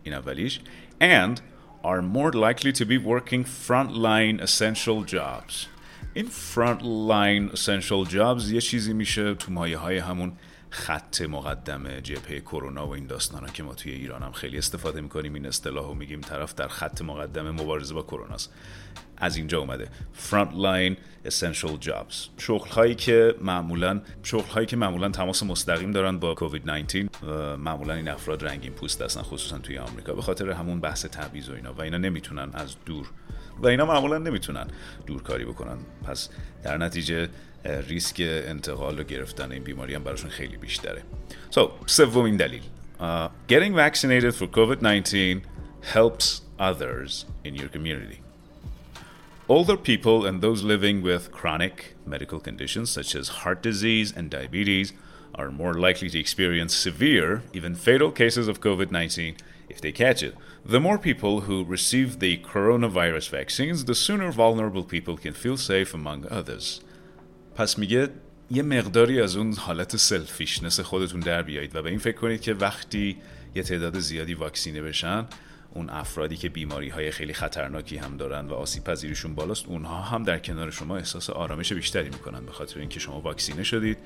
in 0.04 0.12
اولیش 0.12 0.61
and 1.00 1.40
are 1.85 2.02
more 2.02 2.32
likely 2.32 2.73
to 2.73 2.85
be 2.85 2.99
working 2.99 3.44
frontline 3.44 4.40
essential 4.40 5.04
jobs 5.04 5.68
این 6.14 6.26
frontline 6.26 7.52
essential 7.52 8.12
jobs 8.12 8.52
یه 8.52 8.61
چیزی 8.61 8.92
میشه 8.92 9.35
تو 9.35 9.52
مایه 9.52 9.78
های 9.78 9.99
همون 9.99 10.32
خط 10.74 11.22
مقدم 11.22 12.00
جبهه 12.00 12.39
کرونا 12.39 12.88
و 12.88 12.94
این 12.94 13.08
داستانا 13.08 13.48
که 13.48 13.63
ما 13.63 13.74
توی 13.74 13.92
ایران 13.92 14.24
هم 14.24 14.32
خیلی 14.32 14.58
استفاده 14.58 15.01
می‌کنیم. 15.01 15.34
این 15.34 15.46
اصطلاح 15.46 15.86
و 15.86 15.94
میگیم 15.94 16.22
طرف 16.22 16.56
در 16.56 16.68
خط 16.68 17.01
مقدم 17.01 17.51
مبارزه 17.51 17.94
با 17.94 18.01
کرونا 18.01 18.36
از 19.18 19.38
اینجا 19.38 19.60
اومده. 19.60 19.89
Front 20.30 20.51
line 20.51 20.96
essential 21.30 21.88
jobs. 21.88 22.15
شغل 22.38 22.70
هایی 22.70 22.96
که 22.96 23.36
معمولا 23.42 24.01
شغل 24.24 24.50
هایی 24.50 24.68
که 24.68 24.75
معمولا 24.75 25.10
تماس 25.10 25.44
مستقیم 25.44 25.92
دارن 25.92 26.20
با 26.20 26.36
کووید 26.36 26.72
19 26.72 27.10
معمولا 27.58 27.94
این 27.94 28.08
افراد 28.08 28.46
رنگین 28.46 28.74
پوست 28.74 29.01
هستن 29.01 29.22
خصوصا 29.22 29.58
توی 29.58 29.77
آمریکا. 29.77 30.13
به 30.13 30.22
خاطر 30.22 30.50
همون 30.50 30.80
بحث 30.80 31.06
تبعیض 31.06 31.50
و 31.50 31.53
اینا. 31.53 31.74
و 31.74 31.82
اینا 31.82 31.98
نمی‌تونن 31.98 32.50
از 32.53 32.75
دور 32.86 33.12
و 33.60 33.68
اینا 33.68 33.86
معمولا 33.86 34.18
نمی‌تونن 34.18 34.68
دورکاری 35.06 35.46
بکنن. 35.46 35.77
پس 36.06 36.30
در 36.63 36.77
نتیجه 36.77 37.30
ریسک 37.64 38.20
انتقال 38.20 39.00
و 39.00 39.02
گرفتن 39.02 39.52
این 39.52 39.62
بیماری 39.62 39.94
هم 39.94 40.04
براشون 40.04 40.30
خیلی 40.30 40.56
بیشتره 40.56 41.02
so, 41.50 41.61
سومین 41.87 42.37
دلیل 42.37 42.62
uh, 43.00 43.28
getting 43.49 43.75
vaccinated 43.75 44.35
for 44.35 44.47
COVID-19 44.47 45.40
helps 45.94 46.40
others 46.58 47.25
in 47.44 47.54
your 47.54 47.68
community 47.68 48.20
Older 49.50 49.78
people 49.78 50.26
and 50.26 50.42
those 50.42 50.62
living 50.62 51.00
with 51.00 51.32
chronic 51.32 51.94
medical 52.04 52.38
conditions 52.38 52.90
such 52.90 53.14
as 53.14 53.28
heart 53.28 53.62
disease 53.62 54.12
and 54.14 54.28
diabetes 54.28 54.92
are 55.35 55.50
more 55.50 55.73
likely 55.73 56.11
to 56.11 56.18
experience 56.18 56.76
severe, 56.76 57.42
even 57.54 57.75
fatal 57.75 58.11
cases 58.11 58.47
of 58.47 58.61
COVID 58.61 58.90
19 58.90 59.37
if 59.70 59.80
they 59.80 59.90
catch 59.90 60.23
it. 60.23 60.35
The 60.66 60.80
more 60.80 60.99
people 60.99 61.42
who 61.42 61.64
receive 61.64 62.18
the 62.18 62.38
coronavirus 62.38 63.30
vaccines, 63.30 63.87
the 63.87 63.94
sooner 63.94 64.30
vulnerable 64.30 64.85
people 64.85 65.16
can 65.16 65.32
feel 65.32 65.56
safe 65.56 65.94
among 65.94 66.26
others. 66.30 66.82
پس 67.55 67.79
میگه 67.79 68.10
یه 68.51 68.63
مقداری 68.63 69.22
از 69.22 69.36
اون 69.36 69.53
حالت 69.53 69.98
selfishness 69.98 70.79
خودتون 70.79 71.19
در 71.19 71.41
بیایید 71.41 71.75
و 71.75 71.81
به 71.81 71.89
این 71.89 72.00
فکر 72.00 72.17
کنید 72.17 72.41
که 72.41 72.53
وقتی 72.53 73.17
یه 73.55 73.63
تعداد 73.63 74.00
زیادی 74.00 74.33
واکسینه 74.33 74.81
بشن 74.81 75.25
اون 75.74 75.89
افرادی 75.89 76.38
که 76.38 76.50
بیماری 76.50 76.89
های 76.89 77.12
خیلی 77.12 77.33
خطرناکی 77.33 77.98
هم 77.98 78.17
دارن 78.17 78.48
و 78.48 78.53
آسیب 78.53 78.83
پذیریشون 78.83 79.36
بالاست 79.36 79.65
اونها 79.65 80.01
هم 80.01 80.24
در 80.24 80.39
کنار 80.39 80.72
شما 80.72 80.98
احساس 80.98 81.29
آرامش 81.29 81.74
بیشتری 81.74 82.10
می‌کنن 82.10 82.45
به 82.45 82.51
خاطر 82.51 82.79
اینکه 82.79 83.00
شما 83.00 83.22
واکسینه 83.22 83.63
شدید 83.63 83.98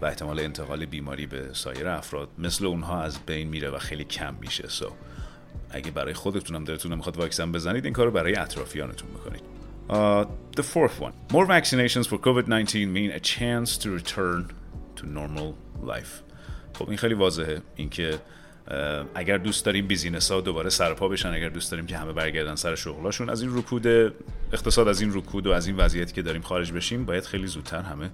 و 0.00 0.06
احتمال 0.06 0.40
انتقال 0.40 0.86
بیماری 0.86 1.26
به 1.26 1.48
سایر 1.52 1.88
افراد 1.88 2.28
مثل 2.38 2.66
اونها 2.66 3.02
از 3.02 3.18
بین 3.26 3.48
میره 3.48 3.70
و 3.70 3.78
خیلی 3.78 4.04
کم 4.04 4.34
میشه. 4.40 4.68
سو 4.68 4.92
اگه 5.70 5.90
برای 5.90 6.14
خودتون 6.14 6.56
هم 6.56 6.64
دلتون 6.64 6.92
نمی‌خواد 6.92 7.16
واکسن 7.16 7.52
بزنید 7.52 7.84
این 7.84 7.94
کارو 7.94 8.10
برای 8.10 8.36
اطرافیانتون 8.36 9.10
می‌کنید. 9.10 9.55
Uh, 9.88 10.24
the 10.56 10.62
fourth 10.62 11.00
one. 11.00 11.12
More 11.32 11.46
vaccinations 11.46 12.06
for 12.08 12.18
COVID-19 12.18 12.88
mean 12.88 13.10
a 13.10 13.20
chance 13.20 13.76
to 13.78 13.90
return 13.90 14.50
to 14.96 15.06
normal 15.06 15.54
life. 15.82 16.22
خب 16.74 16.88
این 16.88 16.98
خیلی 16.98 17.14
واضحه 17.14 17.62
اینکه 17.76 18.18
اگر 19.14 19.38
دوست 19.38 19.64
داریم 19.64 19.86
بیزینس 19.86 20.30
ها 20.30 20.40
دوباره 20.40 20.70
سرپا 20.70 21.08
بشن 21.08 21.28
اگر 21.28 21.48
دوست 21.48 21.70
داریم 21.70 21.86
که 21.86 21.98
همه 21.98 22.12
برگردن 22.12 22.54
سر 22.54 22.74
شغلاشون 22.74 23.30
از 23.30 23.42
این 23.42 23.58
رکود 23.58 23.86
اقتصاد 24.52 24.88
از 24.88 25.00
این 25.00 25.14
رکود 25.14 25.46
و 25.46 25.52
از 25.52 25.66
این 25.66 25.76
وضعیتی 25.76 26.12
که 26.12 26.22
داریم 26.22 26.42
خارج 26.42 26.72
بشیم 26.72 27.04
باید 27.04 27.24
خیلی 27.24 27.46
زودتر 27.46 27.82
همه 27.82 28.10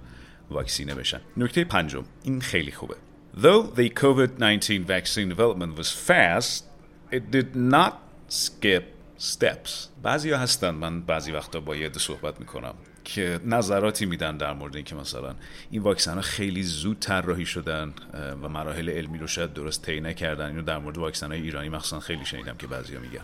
واکسینه 0.49 0.95
بشن 0.95 1.21
نکته 1.37 1.63
پنجم 1.63 2.03
این 2.23 2.41
خیلی 2.41 2.71
خوبه 2.71 2.95
Though 3.37 3.63
the 3.75 3.89
COVID-19 3.89 4.85
vaccine 4.85 5.27
development 5.29 5.75
was 5.75 5.89
fast, 6.09 6.65
it 7.11 7.31
did 7.31 7.55
not 7.55 7.93
skip 8.27 8.83
steps. 9.23 9.69
بعضی 10.03 10.31
هستن 10.31 10.69
من 10.69 11.01
بعضی 11.01 11.31
وقتا 11.31 11.59
با 11.59 11.75
یه 11.75 11.91
صحبت 11.97 12.39
می‌کنم 12.39 12.73
که 13.03 13.39
نظراتی 13.45 14.05
میدن 14.05 14.37
در 14.37 14.53
مورد 14.53 14.75
اینکه 14.75 14.95
مثلا 14.95 15.35
این 15.71 15.81
واکسن 15.81 16.15
ها 16.15 16.21
خیلی 16.21 16.63
زود 16.63 16.99
طراحی 16.99 17.45
شدن 17.45 17.93
و 18.41 18.49
مراحل 18.49 18.89
علمی 18.89 19.17
رو 19.17 19.27
شاید 19.27 19.53
درست 19.53 19.81
طی 19.81 20.01
نکردن 20.01 20.45
اینو 20.45 20.61
در 20.61 20.77
مورد 20.77 20.97
واکسن 20.97 21.31
های 21.31 21.41
ایرانی 21.41 21.69
مخصوصا 21.69 21.99
خیلی 21.99 22.25
شنیدم 22.25 22.55
که 22.57 22.67
بعضیا 22.67 22.99
میگن 22.99 23.23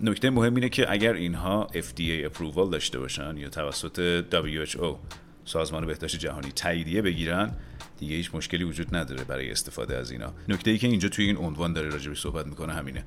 نکته 0.00 0.30
مهم 0.30 0.54
اینه 0.54 0.68
که 0.68 0.92
اگر 0.92 1.12
اینها 1.12 1.68
FDA 1.72 2.30
approval 2.30 2.70
داشته 2.72 2.98
باشن 2.98 3.36
یا 3.36 3.48
توسط 3.48 4.24
WHO 4.32 4.96
سازمان 5.44 5.86
بهداشت 5.86 6.16
جهانی 6.16 6.52
تاییدیه 6.52 7.02
بگیرن 7.02 7.52
دیگه 7.98 8.16
هیچ 8.16 8.34
مشکلی 8.34 8.64
وجود 8.64 8.96
نداره 8.96 9.24
برای 9.24 9.50
استفاده 9.50 9.96
از 9.96 10.10
اینا. 10.10 10.32
نکته 10.48 10.70
ای 10.70 10.78
که 10.78 10.86
اینجا 10.86 11.08
توی 11.08 11.24
این 11.24 11.36
عنوان 11.36 11.72
داره 11.72 11.88
راجبی 11.88 12.14
صحبت 12.14 12.46
می‌کنه 12.46 12.72
همینه. 12.72 13.04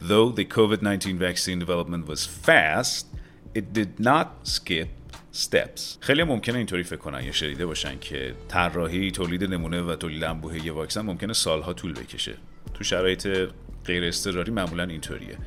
Though 0.00 0.38
the 0.38 0.44
COVID-19 0.44 1.06
vaccine 1.20 1.60
development 1.64 2.10
was 2.12 2.20
fast 2.46 3.04
it 3.58 3.64
did 3.78 4.04
not 4.04 4.26
skip 4.44 4.88
steps. 5.32 5.98
خیلی 6.00 6.22
ممکنه 6.22 6.58
اینطوری 6.58 6.82
فکر 6.82 6.96
کنن 6.96 7.24
یا 7.24 7.32
شنیده 7.32 7.66
باشن 7.66 7.98
که 7.98 8.34
طراحی 8.48 9.10
تولید 9.10 9.44
نمونه 9.44 9.82
و 9.82 9.96
تولید 9.96 10.24
انبوه 10.24 10.64
یه 10.66 10.72
واکسن 10.72 11.00
ممکنه 11.00 11.32
سالها 11.32 11.72
طول 11.72 11.92
بکشه. 11.92 12.34
تو 12.74 12.84
شرایط 12.84 13.28
غیر 13.84 14.04
اضطراری 14.04 14.52
معمولا 14.52 14.84
اینطوریه. 14.84 15.38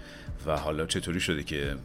و 0.46 0.58
حالا 0.58 0.86
چطوری 0.86 1.20
شده 1.20 1.44
که 1.44 1.76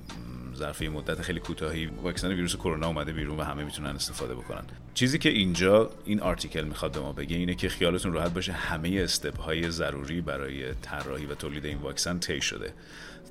ظرف 0.57 0.83
مدت 0.83 1.23
خیلی 1.23 1.41
کوتاهی 1.41 1.87
واکسن 1.87 2.29
ویروس 2.29 2.57
کرونا 2.57 2.87
اومده 2.87 3.13
بیرون 3.13 3.41
و 3.41 3.43
همه 3.43 3.65
می‌تونن 3.65 3.91
استفاده 3.91 4.35
بکنن. 4.35 4.65
چیزی 4.99 5.19
که 5.19 5.29
اینجا 5.29 5.91
این 6.05 6.21
آرتیکل 6.21 6.65
می‌خواد 6.65 6.93
به 6.93 7.01
ما 7.01 7.13
بگه 7.13 7.37
اینه 7.37 7.55
که 7.55 7.69
خیالتون 7.69 8.13
راحت 8.13 8.35
باشه 8.35 8.53
همه 8.53 9.01
استپ 9.05 9.41
های 9.41 9.71
ضروری 9.71 10.21
برای 10.21 10.75
طراحی 10.75 11.27
و 11.27 11.35
تولید 11.35 11.67
این 11.67 11.79
واکسن 11.79 12.19
طی 12.19 12.41
شده. 12.41 12.73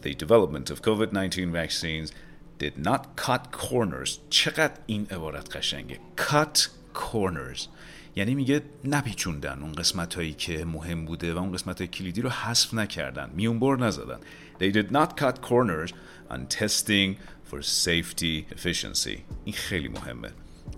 The 0.04 0.08
development 0.08 0.72
of 0.72 0.76
COVID-19 0.76 1.38
vaccines 1.54 2.12
did 2.64 2.88
not 2.88 3.02
cut 3.26 3.42
corners. 3.52 4.12
چقدر 4.30 4.74
این 4.86 5.08
عبارت 5.12 5.56
قشنگه. 5.56 6.00
Cut 6.18 6.60
corners. 6.96 7.62
یعنی 8.16 8.36
میگه 8.36 8.62
نپیچوندن 8.84 9.60
اون 9.62 9.72
قسمت 9.72 10.14
هایی 10.14 10.34
که 10.34 10.66
مهم 10.66 11.06
بوده 11.06 11.34
و 11.34 11.38
اون 11.38 11.52
قسمت 11.52 11.82
های 11.82 11.88
کلیدی 11.88 12.22
رو 12.22 12.30
حذف 12.30 12.74
نکردن. 12.74 13.30
میونبر 13.36 13.76
نزدن. 13.76 14.20
They 14.60 14.72
did 14.72 14.92
not 14.92 15.22
cut 15.22 15.42
corners 15.42 15.92
on 16.30 16.40
testing 16.60 17.16
for 17.52 17.62
safety 17.62 18.56
efficiency. 18.56 19.20
این 19.46 19.56
خیلی 19.56 19.88
مهمه. 19.88 20.30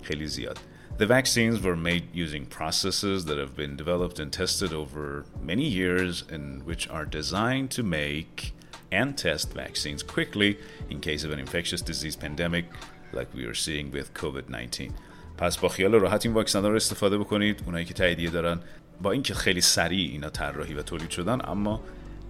خیلی 0.03 0.27
زیاد. 0.27 0.59
The 0.96 1.06
vaccines 1.06 1.60
were 1.60 1.76
made 1.76 2.04
using 2.14 2.46
processes 2.46 3.24
that 3.24 3.38
have 3.38 3.56
been 3.56 3.74
developed 3.76 4.18
and 4.20 4.32
tested 4.32 4.72
over 4.72 5.24
many 5.42 5.66
years 5.66 6.24
and 6.30 6.62
which 6.62 6.88
are 6.88 7.04
designed 7.04 7.70
to 7.72 7.82
make 7.82 8.54
and 8.92 9.18
test 9.18 9.52
vaccines 9.52 10.02
quickly 10.02 10.56
in 10.90 11.00
case 11.00 11.24
of 11.24 11.30
an 11.32 11.40
infectious 11.40 11.82
disease 11.82 12.16
pandemic 12.16 12.66
like 13.12 13.28
we 13.34 13.44
are 13.44 13.54
seeing 13.54 13.90
with 13.90 14.14
COVID-19. 14.14 14.92
پس 15.36 15.58
با 15.58 15.68
خیال 15.68 15.94
راحت 15.94 16.26
این 16.26 16.34
واکسن 16.34 16.62
رو 16.64 16.76
استفاده 16.76 17.18
بکنید 17.18 17.62
اونایی 17.66 17.84
که 17.84 17.94
تاییدیه 17.94 18.30
دارن 18.30 18.60
با 19.02 19.12
اینکه 19.12 19.34
خیلی 19.34 19.60
سریع 19.60 20.10
اینا 20.10 20.30
طراحی 20.30 20.74
و 20.74 20.82
تولید 20.82 21.10
شدن 21.10 21.38
اما 21.44 21.80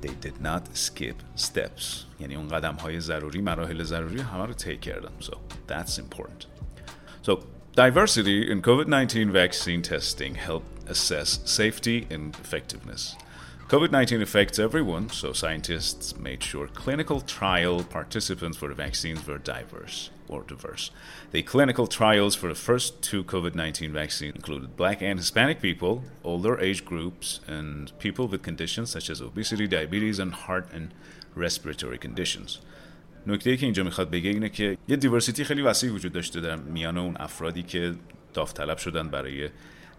they 0.03 0.27
did 0.27 0.47
not 0.47 0.63
skip 0.75 1.41
steps 1.43 1.85
یعنی 2.21 2.35
اون 2.35 2.49
قدم 2.49 2.75
های 2.75 3.01
ضروری 3.01 3.41
مراحل 3.41 3.83
ضروری 3.83 4.21
همه 4.21 4.47
رو 4.47 4.53
طی 4.53 4.77
کردن 4.77 5.11
so 5.21 5.35
that's 5.69 5.99
important 5.99 6.47
so 7.27 7.39
diversity 7.80 8.52
in 8.52 8.62
COVID-19 8.62 9.32
vaccine 9.32 9.82
testing 9.82 10.36
helped 10.36 10.90
assess 10.90 11.40
safety 11.46 12.06
and 12.10 12.36
effectiveness 12.36 13.16
COVID 13.70 13.92
19 13.92 14.24
affects 14.24 14.58
everyone, 14.58 15.12
so 15.12 15.32
scientists 15.32 16.18
made 16.18 16.44
sure 16.44 16.68
clinical 16.68 17.22
trial 17.22 17.84
participants 17.84 18.58
for 18.58 18.68
the 18.68 18.74
vaccines 18.74 19.28
were 19.28 19.38
diverse 19.38 20.10
or 20.28 20.42
diverse. 20.42 20.90
The 21.32 21.44
clinical 21.44 21.86
trials 21.86 22.34
for 22.34 22.48
the 22.48 22.56
first 22.56 23.04
two 23.04 23.24
COVID 23.24 23.54
19 23.54 23.94
vaccines 23.94 24.36
included 24.36 24.76
black 24.76 25.04
and 25.04 25.20
Hispanic 25.20 25.62
people, 25.62 26.04
older 26.24 26.60
age 26.60 26.84
groups, 26.84 27.42
and 27.46 27.98
people 28.00 28.28
with 28.28 28.42
conditions 28.42 28.90
such 28.90 29.08
as 29.08 29.22
obesity, 29.22 29.68
diabetes, 29.68 30.18
and 30.18 30.34
heart 30.34 30.68
and 30.74 30.92
respiratory 31.36 32.00
conditions. 32.00 32.60
نکته 33.28 33.58
که 33.58 33.66
اینجا 33.66 33.84
می‌خواد 33.84 34.10
بگه 34.10 34.30
اینه 34.30 34.50
که 34.50 34.78
یه 34.88 34.96
دیورسیتی 34.96 35.44
خیلی 35.44 35.62
وسیع 35.62 35.92
وجود 35.92 36.12
داشته 36.12 36.42
در 36.42 36.56
میان 36.56 36.98
اون 36.98 37.16
افرادی 37.20 37.64
که 37.64 37.96
داوطلب 38.34 38.78
شدن 38.78 39.10
برای 39.10 39.50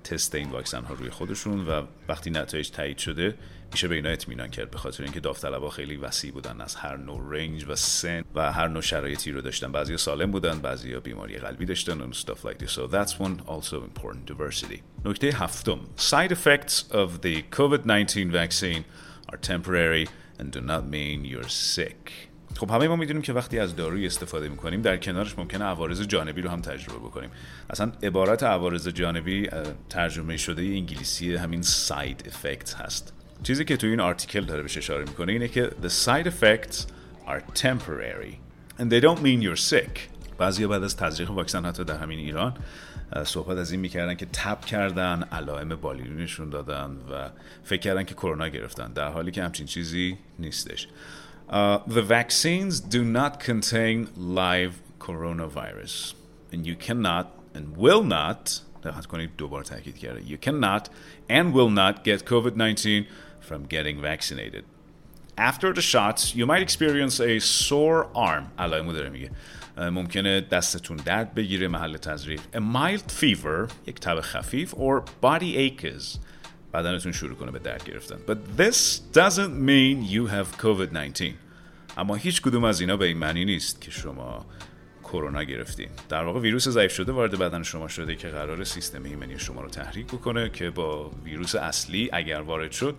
تست 0.05 0.35
این 0.35 0.50
واکسن 0.50 0.85
ها 0.85 0.95
روی 0.95 1.11
خودشون 1.11 1.69
و 1.69 1.83
وقتی 2.09 2.31
نتایج 2.31 2.71
تایید 2.71 2.99
شده 2.99 3.35
میشه 3.73 3.89
به 3.89 3.95
اینا 3.95 4.09
اطمینان 4.09 4.49
کرد 4.49 4.71
به 4.71 4.79
خاطر 4.79 5.03
اینکه 5.03 5.21
داوطلبا 5.21 5.71
خیلی 5.71 5.97
وسیع 5.97 6.33
بودن 6.33 6.61
از 6.61 6.75
هر 6.75 6.97
نوع 6.97 7.21
رنج 7.31 7.65
و 7.69 7.77
سن 7.77 8.25
و 8.35 8.53
هر 8.53 8.69
نوع 8.69 8.83
شرایطی 8.83 9.33
رو 9.33 9.41
داشتن. 9.41 9.73
بعضی 9.73 9.97
سالم 9.97 10.31
بودن 10.31 10.59
بعضی 10.59 10.97
بیماری 10.97 11.39
قلبی 11.39 11.65
داشتن 11.65 12.00
و 12.00 12.12
stuff 12.12 12.45
like 12.45 12.65
this. 12.65 12.71
So 12.71 12.87
that's 12.87 13.21
one 13.21 13.43
also 13.47 13.75
important 13.75 14.27
diversity. 14.27 14.83
نکته 15.05 15.27
هفتم. 15.27 15.79
Side 15.97 16.33
effects 16.33 16.93
of 16.93 17.21
the 17.23 17.43
COVID-19 17.59 18.33
vaccine 18.33 18.85
are 19.29 19.37
temporary 19.37 20.07
and 20.39 20.50
do 20.50 20.61
not 20.61 20.89
mean 20.89 21.25
you're 21.25 21.49
sick. 21.49 22.30
خب 22.57 22.71
همه 22.71 22.88
ما 22.88 22.97
می‌دونیم 22.97 23.23
که 23.23 23.33
وقتی 23.33 23.59
از 23.59 23.76
داروی 23.76 24.07
استفاده 24.07 24.49
می‌کنیم 24.49 24.83
در 24.83 24.97
کنارش 24.97 25.38
ممکنه 25.38 25.64
عوارض 25.64 26.02
جانبی 26.02 26.42
رو 26.42 26.50
هم 26.50 26.61
تجربه 26.61 26.99
بکنیم. 26.99 27.30
اصلا 27.71 27.92
عبارت 28.02 28.42
عوارض 28.42 28.88
جانبی 28.88 29.49
ترجمه 29.88 30.37
شده 30.37 30.62
انگلیسی 30.62 31.35
همین 31.35 31.62
ساید 31.62 32.25
افکت 32.26 32.75
هست. 32.75 33.12
چیزی 33.42 33.64
که 33.64 33.76
تو 33.76 33.87
این 33.87 34.00
آرتیکل 34.00 34.45
داره 34.45 34.62
بهش 34.62 34.76
اشاره 34.76 35.04
می‌کنه 35.04 35.33
اینه 35.33 35.49
که 35.49 35.71
the 35.83 35.88
side 36.07 36.26
effects 36.26 36.76
are 37.26 37.40
temporary 37.62 38.35
and 38.78 38.90
they 38.90 39.00
don't 39.00 39.21
mean 39.23 39.42
you're 39.42 39.71
sick. 39.71 40.00
بعضی 40.38 40.66
بعد 40.66 40.85
از 40.85 40.97
تزریق 40.97 41.30
واکسن 41.30 41.64
حتی 41.64 41.85
در 41.85 41.97
همین 41.97 42.19
ایران 42.19 42.57
صحبت 43.25 43.59
از 43.59 43.71
این 43.71 43.80
می‌کردن 43.80 44.14
که 44.14 44.26
تب 44.33 44.64
کردن 44.64 45.23
علائم 45.33 45.69
بالینی 45.69 46.23
نشون 46.23 46.50
دادن 46.50 46.90
و 46.90 47.30
فکر 47.64 47.80
کردن 47.80 48.04
که 48.04 48.14
کرونا 48.14 48.49
گرفتن. 48.49 48.92
در 48.92 49.09
حالی 49.09 49.30
که 49.30 49.42
همچین 49.42 49.66
چیزی 49.66 50.19
نیستش. 50.38 50.88
The 51.50 52.02
vaccines 52.02 52.80
do 52.80 53.04
not 53.04 53.40
contain 53.40 54.10
live 54.16 54.82
coronavirus 55.00 56.14
and 56.52 56.66
you 56.66 56.75
cannot 56.75 57.25
and 57.54 57.78
will 57.78 58.04
not 58.04 58.62
دقت 58.84 59.06
کنید 59.06 59.30
دوبار 59.38 59.64
تاکید 59.64 59.98
کرده 59.98 60.22
You 60.22 60.38
cannot 60.38 60.90
and 61.30 61.54
will 61.54 61.70
not 61.70 62.04
get 62.04 62.25
COVID-19 62.25 63.06
from 63.42 63.66
getting 63.70 64.02
vaccinated 64.02 64.64
After 65.38 65.74
the 65.74 65.82
shots 65.82 66.36
you 66.36 66.46
might 66.46 66.62
experience 66.62 67.20
a 67.20 67.40
sore 67.40 68.08
arm 68.16 68.44
علائمو 68.60 68.94
داره 68.94 69.10
میگه 69.10 69.32
ممکنه 69.78 70.42
دستتون 70.42 70.98
درد 70.98 71.34
بگیره 71.34 71.68
محل 71.68 71.98
تزریق 71.98 72.42
A 72.54 72.60
mild 72.60 73.12
fever 73.12 73.72
یک 73.88 74.00
تب 74.00 74.22
خفیف 74.22 74.74
or 74.74 75.04
body 75.22 75.58
aches 75.58 76.20
بدنتون 76.75 77.12
شروع 77.12 77.35
کنه 77.35 77.50
به 77.50 77.59
درد 77.59 77.85
گرفتن. 77.85 78.17
But 78.27 78.61
this 78.61 79.00
doesn't 79.15 79.55
mean 79.69 80.12
you 80.12 80.27
have 80.31 80.62
COVID-19 80.62 81.25
اما 81.99 82.15
هیچ 82.15 82.43
کدوم 82.43 82.65
از 82.65 82.81
اینا 82.81 82.97
به 82.97 83.07
این 83.07 83.19
معنی 83.19 83.45
نیست 83.45 83.81
که 83.81 83.91
شما 83.91 84.47
کرونا 85.03 85.43
گرفتین. 85.43 85.89
در 86.09 86.25
واقع 86.25 86.41
ویروس 86.41 86.69
ضعیف 86.69 86.93
شده 86.93 87.12
وارد 87.12 87.39
بدن 87.39 87.62
شما 87.62 87.89
شده 87.89 88.17
که 88.17 88.29
قرار 88.29 88.65
سیستم 88.65 89.05
ایمنی 89.05 89.39
شما 89.39 89.62
رو 89.62 89.69
تحریک 89.69 90.07
بکنه 90.07 90.50
که 90.50 90.71
با 90.71 91.11
ویروس 91.25 91.55
اصلی 91.55 92.11
اگر 92.12 92.41
وارد 92.41 92.73
شد 92.73 92.95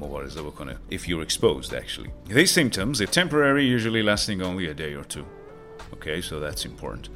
مبارزه 0.00 0.42
بکنه. 0.42 0.76
If 0.90 1.00
you're 1.08 1.22
exposed 1.28 1.72
actually. 1.74 2.10
These 2.28 2.50
symptoms 2.50 3.00
are 3.00 3.06
temporary 3.06 3.64
usually 3.76 4.02
lasting 4.02 4.42
only 4.42 4.66
a 4.66 4.74
day 4.74 4.94
or 4.94 5.04
two. 5.04 5.26
Okay 5.94 6.20
so 6.20 6.40
that's 6.40 6.64
important. 6.64 7.10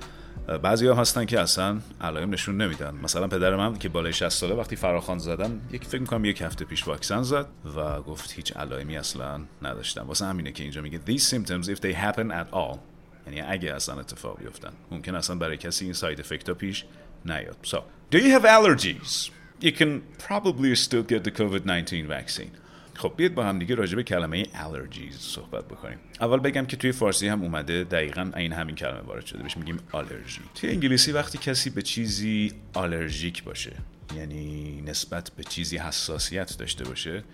بعضی 0.62 0.86
ها 0.86 0.94
هستن 0.94 1.24
که 1.24 1.40
اصلا 1.40 1.80
علائم 2.00 2.30
نشون 2.30 2.56
نمیدن. 2.56 2.94
مثلا 3.02 3.28
پدر 3.28 3.56
من 3.56 3.78
که 3.78 3.88
بالای 3.88 4.12
60 4.12 4.28
ساله 4.28 4.54
وقتی 4.54 4.76
فراخوان 4.76 5.18
زدن 5.18 5.60
یک 5.70 5.84
فکر 5.84 6.00
می‌کنم 6.00 6.24
یک 6.24 6.42
هفته 6.42 6.64
پیش 6.64 6.88
واکسن 6.88 7.22
زد 7.22 7.46
و 7.76 8.02
گفت 8.02 8.32
هیچ 8.32 8.56
علائمی 8.56 8.96
اصلا 8.96 9.40
نداشتم. 9.62 10.02
واسه 10.02 10.24
همینه 10.24 10.52
که 10.52 10.62
اینجا 10.62 10.80
میگه 10.80 11.00
these 11.06 11.22
symptoms 11.22 11.68
if 11.68 11.78
they 11.78 11.94
happen 11.94 12.30
at 12.30 12.54
all 12.54 12.78
یعنی 13.26 13.40
اگه 13.40 13.74
اصلا 13.74 14.00
اتفاق 14.00 14.38
بیفتن 14.38 14.72
ممکن 14.90 15.14
اصلا 15.14 15.36
برای 15.36 15.56
کسی 15.56 15.84
این 15.84 15.94
ساید 15.94 16.20
افکت 16.20 16.48
ها 16.48 16.54
پیش 16.54 16.84
نیاد. 17.24 17.56
So 17.62 17.76
do 18.10 18.18
you 18.18 18.40
have 18.40 18.44
allergies? 18.44 19.30
You 19.60 19.72
can 19.72 20.02
probably 20.28 20.74
still 20.74 21.04
get 21.12 21.22
the 21.24 21.30
COVID-19 21.30 22.08
vaccine. 22.08 22.61
خب 23.02 23.12
بیاید 23.16 23.34
با 23.34 23.44
هم 23.44 23.58
دیگه 23.58 23.74
راجع 23.74 23.96
به 23.96 24.02
کلمه 24.02 24.44
allergies 24.44 25.14
صحبت 25.18 25.64
بکنیم. 25.64 25.98
اول 26.20 26.38
بگم 26.38 26.66
که 26.66 26.76
توی 26.76 26.92
فارسی 26.92 27.28
هم 27.28 27.42
اومده 27.42 27.84
دقیقا 27.84 28.32
این 28.36 28.52
همین 28.52 28.76
کلمه 28.76 29.00
وارد 29.00 29.26
شده. 29.26 29.42
بهش 29.42 29.56
میگیم 29.56 29.78
آلرژی 29.92 30.40
توی 30.54 30.70
انگلیسی 30.70 31.12
وقتی 31.12 31.38
کسی 31.38 31.70
به 31.70 31.82
چیزی 31.82 32.52
آلرژیک 32.74 33.44
باشه 33.44 33.76
یعنی 34.16 34.80
نسبت 34.80 35.30
به 35.30 35.44
چیزی 35.44 35.76
حساسیت 35.76 36.58
داشته 36.58 36.84
باشه 36.84 37.24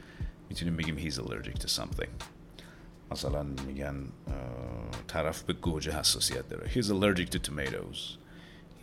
می‌تونیم 0.49 0.77
بگیم 0.77 1.11
he's 1.11 1.15
allergic 1.15 1.59
to 1.61 1.69
something. 1.69 2.09
مثلا 3.11 3.43
میگن 3.43 4.05
طرف 5.07 5.43
به 5.43 5.53
گوجه 5.53 5.99
حساسیت 5.99 6.49
داره. 6.49 6.71
He's 6.71 6.87
allergic 6.87 7.31
to 7.31 7.39
tomatoes. 7.51 7.99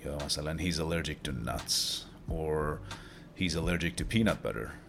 یا 0.05 0.17
مثلا 0.25 0.57
he's 0.57 0.75
allergic 0.75 1.27
to 1.27 1.31
nuts. 1.31 2.05
Or 2.29 2.79
he's 3.39 3.55
allergic 3.55 3.95
to 3.97 4.03
peanut 4.13 4.43
butter. 4.43 4.84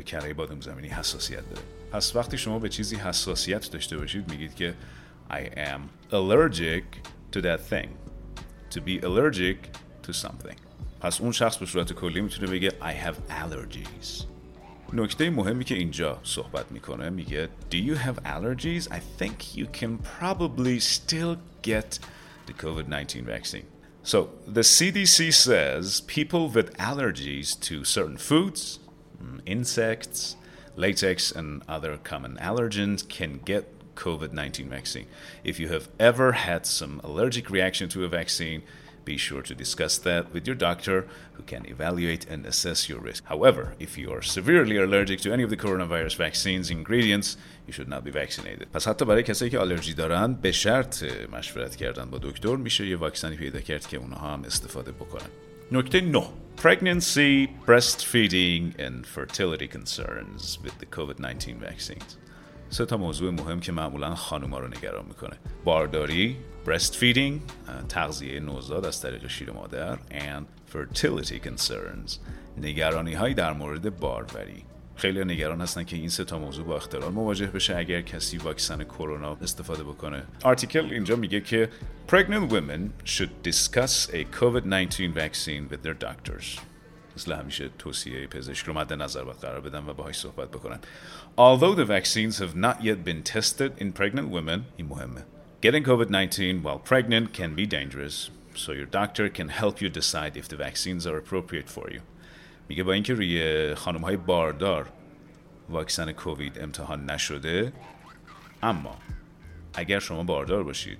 به 0.00 0.04
کره 0.04 0.34
بادام 0.34 0.60
زمینی 0.60 0.88
حساسیت 0.88 1.48
داره 1.50 1.62
پس 1.92 2.16
وقتی 2.16 2.38
شما 2.38 2.58
به 2.58 2.68
چیزی 2.68 2.96
حساسیت 2.96 3.70
داشته 3.70 3.98
باشید 3.98 4.30
میگید 4.30 4.54
که 4.54 4.74
I 5.30 5.42
am 5.56 5.80
allergic 6.12 6.84
to 7.32 7.42
that 7.42 7.60
thing 7.70 7.88
to 8.70 8.80
be 8.80 9.04
allergic 9.04 9.58
to 10.06 10.12
something 10.12 10.56
پس 11.00 11.20
اون 11.20 11.32
شخص 11.32 11.56
به 11.56 11.66
صورت 11.66 11.92
کلی 11.92 12.20
می‌تونه 12.20 12.50
بگه 12.50 12.70
I 12.70 13.06
have 13.06 13.16
allergies 13.42 14.24
نکته 14.92 15.30
مهمی 15.30 15.64
که 15.64 15.74
اینجا 15.74 16.20
صحبت 16.22 16.72
می‌کنه 16.72 17.10
میگه 17.10 17.48
Do 17.70 17.76
you 17.76 17.96
have 17.96 18.24
allergies? 18.24 18.88
I 18.88 19.00
think 19.22 19.56
you 19.56 19.66
can 19.80 19.98
probably 20.20 20.80
still 20.80 21.36
get 21.62 21.98
the 22.46 22.54
COVID-19 22.62 23.24
vaccine. 23.26 23.66
So 24.02 24.18
the 24.58 24.64
CDC 24.74 25.32
says 25.48 26.00
people 26.16 26.48
with 26.48 26.68
allergies 26.90 27.48
to 27.68 27.84
certain 27.84 28.16
foods, 28.16 28.78
insects, 29.45 30.35
latex, 30.75 31.31
and 31.31 31.63
other 31.67 31.97
common 31.97 32.37
allergens 32.37 33.07
can 33.07 33.39
get 33.45 33.71
COVID 33.95 34.33
19 34.33 34.69
vaccine. 34.69 35.07
If 35.43 35.59
you 35.59 35.69
have 35.69 35.87
ever 35.99 36.33
had 36.33 36.65
some 36.65 37.01
allergic 37.03 37.49
reaction 37.49 37.89
to 37.89 38.03
a 38.03 38.07
vaccine, 38.07 38.61
be 39.05 39.17
sure 39.17 39.43
to 39.43 39.53
discuss 39.53 39.97
that 39.99 40.33
with 40.33 40.47
your 40.47 40.55
doctor 40.55 41.07
who 41.33 41.43
can 41.43 41.65
evaluate 41.67 42.25
and 42.25 42.45
assess 42.45 42.89
your 42.89 42.99
risk. 42.99 43.23
However, 43.25 43.75
if 43.79 43.97
you 43.97 44.11
are 44.11 44.23
severely 44.23 44.77
allergic 44.77 45.21
to 45.21 45.31
any 45.31 45.43
of 45.43 45.51
the 45.51 45.57
coronavirus 45.57 46.15
vaccines 46.17 46.71
ingredients, 46.71 47.37
you 47.67 47.73
should 47.73 47.87
not 47.87 48.03
be 48.03 48.11
vaccinated. 48.11 48.67
پس 48.73 48.87
حتی 48.87 49.05
برای 49.05 49.23
کسایی 49.23 49.51
که 49.51 49.59
آلرژی 49.59 49.93
دارن 49.93 50.33
به 50.33 50.51
شرط 50.51 51.03
مشورت 51.33 51.75
کردن 51.75 52.09
با 52.09 52.17
دکتر 52.17 52.55
میشه 52.55 52.87
یه 52.87 52.97
واکسنی 52.97 53.35
پیدا 53.35 53.59
کرد 53.59 53.87
که 53.87 53.97
اونها 53.97 54.33
هم 54.33 54.43
استفاده 54.43 54.91
بکنن. 54.91 55.29
نکته 55.72 56.00
9 56.00 56.22
Pregnancy, 56.56 57.48
breastfeeding 57.66 58.74
and 58.78 59.06
fertility 59.06 59.68
concerns 59.68 60.58
with 60.64 60.76
the 60.80 60.86
COVID-19 60.86 61.60
vaccines. 61.60 62.16
سه 62.70 62.84
تا 62.84 62.96
موضوع 62.96 63.30
مهم 63.30 63.60
که 63.60 63.72
معمولا 63.72 64.14
خانوما 64.14 64.58
رو 64.58 64.68
نگران 64.68 65.04
می‌کنه 65.06 65.36
بارداری 65.64 66.36
breastfeeding 66.66 67.40
تغذیه 67.88 68.40
نوزاد 68.40 68.86
از 68.86 69.02
طریق 69.02 69.26
شیر 69.26 69.50
مادر 69.50 69.96
and 69.96 70.74
fertility 70.74 71.46
concerns 71.48 72.18
نگرانی 72.58 73.14
های 73.14 73.34
در 73.34 73.52
مورد 73.52 74.00
باروری 74.00 74.64
خیلی 75.00 75.24
نگران 75.24 75.60
هستن 75.60 75.84
که 75.84 75.96
این 75.96 76.08
سه 76.08 76.24
تا 76.24 76.38
موضوع 76.38 76.64
با 76.64 76.76
اختلال 76.76 77.12
مواجه 77.12 77.46
بشه 77.46 77.76
اگر 77.76 78.00
کسی 78.00 78.38
واکسن 78.38 78.84
کرونا 78.84 79.36
استفاده 79.42 79.82
بکنه 79.82 80.22
آرتیکل 80.44 80.84
اینجا 80.84 81.16
میگه 81.16 81.40
که 81.40 81.68
pregnant 82.08 82.52
women 82.52 83.08
should 83.08 83.50
discuss 83.50 84.08
a 84.12 84.24
COVID-19 84.40 85.14
vaccine 85.14 85.68
with 85.70 85.82
their 85.82 86.04
doctors 86.04 86.60
مثل 87.16 87.32
همیشه 87.32 87.70
توصیه 87.78 88.26
پزشک 88.26 88.66
رو 88.66 88.74
مد 88.74 88.92
نظر 88.92 89.24
باید 89.24 89.36
قرار 89.36 89.60
بدن 89.60 89.86
و 89.86 89.94
باهاش 89.94 90.18
صحبت 90.18 90.50
بکنن 90.50 90.78
Although 91.38 91.74
the 91.74 91.84
vaccines 91.84 92.38
have 92.38 92.54
not 92.56 92.84
yet 92.84 93.04
been 93.04 93.22
tested 93.34 93.82
in 93.82 93.92
pregnant 93.92 94.30
women 94.36 94.60
این 94.76 94.86
مهمه 94.88 95.24
Getting 95.62 95.84
COVID-19 95.84 96.62
while 96.62 96.78
pregnant 96.78 97.32
can 97.32 97.54
be 97.56 97.66
dangerous 97.66 98.30
so 98.54 98.72
your 98.72 98.90
doctor 99.00 99.28
can 99.28 99.48
help 99.48 99.80
you 99.82 99.88
decide 99.88 100.36
if 100.36 100.48
the 100.48 100.56
vaccines 100.56 101.06
are 101.06 101.16
appropriate 101.16 101.68
for 101.68 101.90
you 101.90 102.00
میگه 102.70 102.82
با 102.82 102.92
اینکه 102.92 103.14
روی 103.14 103.74
خانم 103.74 104.00
های 104.00 104.16
باردار 104.16 104.92
واکسن 105.68 106.12
کووید 106.12 106.58
امتحان 106.58 107.10
نشده 107.10 107.72
اما 108.62 108.98
اگر 109.74 109.98
شما 109.98 110.22
باردار 110.22 110.64
باشید 110.64 110.98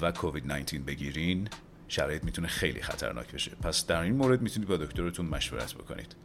و 0.00 0.12
کووید 0.12 0.46
19 0.46 0.78
بگیرین 0.78 1.48
شرایط 1.88 2.24
می‌تونه 2.24 2.48
خیلی 2.48 2.82
خطرناک 2.82 3.32
بشه. 3.32 3.50
پس 3.50 3.86
در 3.86 4.00
این 4.00 4.14
مورد 4.14 4.42
می‌تونید 4.42 4.68
با 4.68 4.76
دکترتون 4.76 5.26
مشورت 5.26 5.74
بکنید. 5.74 6.16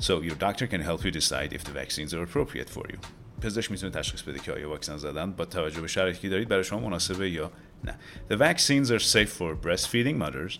So 0.00 0.04
your 0.04 0.36
doctor 0.40 0.66
can 0.66 0.80
help 0.80 1.04
you 1.04 1.10
decide 1.20 1.52
if 1.52 1.64
the 1.64 1.72
vaccines 1.72 2.14
are 2.14 2.22
appropriate 2.22 2.70
for 2.70 2.92
you. 2.92 2.98
پزشک 3.40 3.70
می‌تونه 3.70 3.92
تشخیص 3.92 4.22
بده 4.22 4.38
که 4.38 4.52
آیا 4.52 4.68
واکسن 4.68 4.96
زدن 4.96 5.32
با 5.32 5.44
توجه 5.44 5.80
به 5.80 5.88
شرایطی 5.88 6.20
که 6.20 6.28
دارید 6.28 6.48
برای 6.48 6.64
شما 6.64 6.80
مناسبه 6.80 7.30
یا 7.30 7.52
نه. 7.84 7.98
The 8.30 8.36
vaccines 8.36 8.90
are 8.90 9.04
safe 9.12 9.30
for 9.38 9.66
breastfeeding 9.66 10.22
mothers 10.22 10.58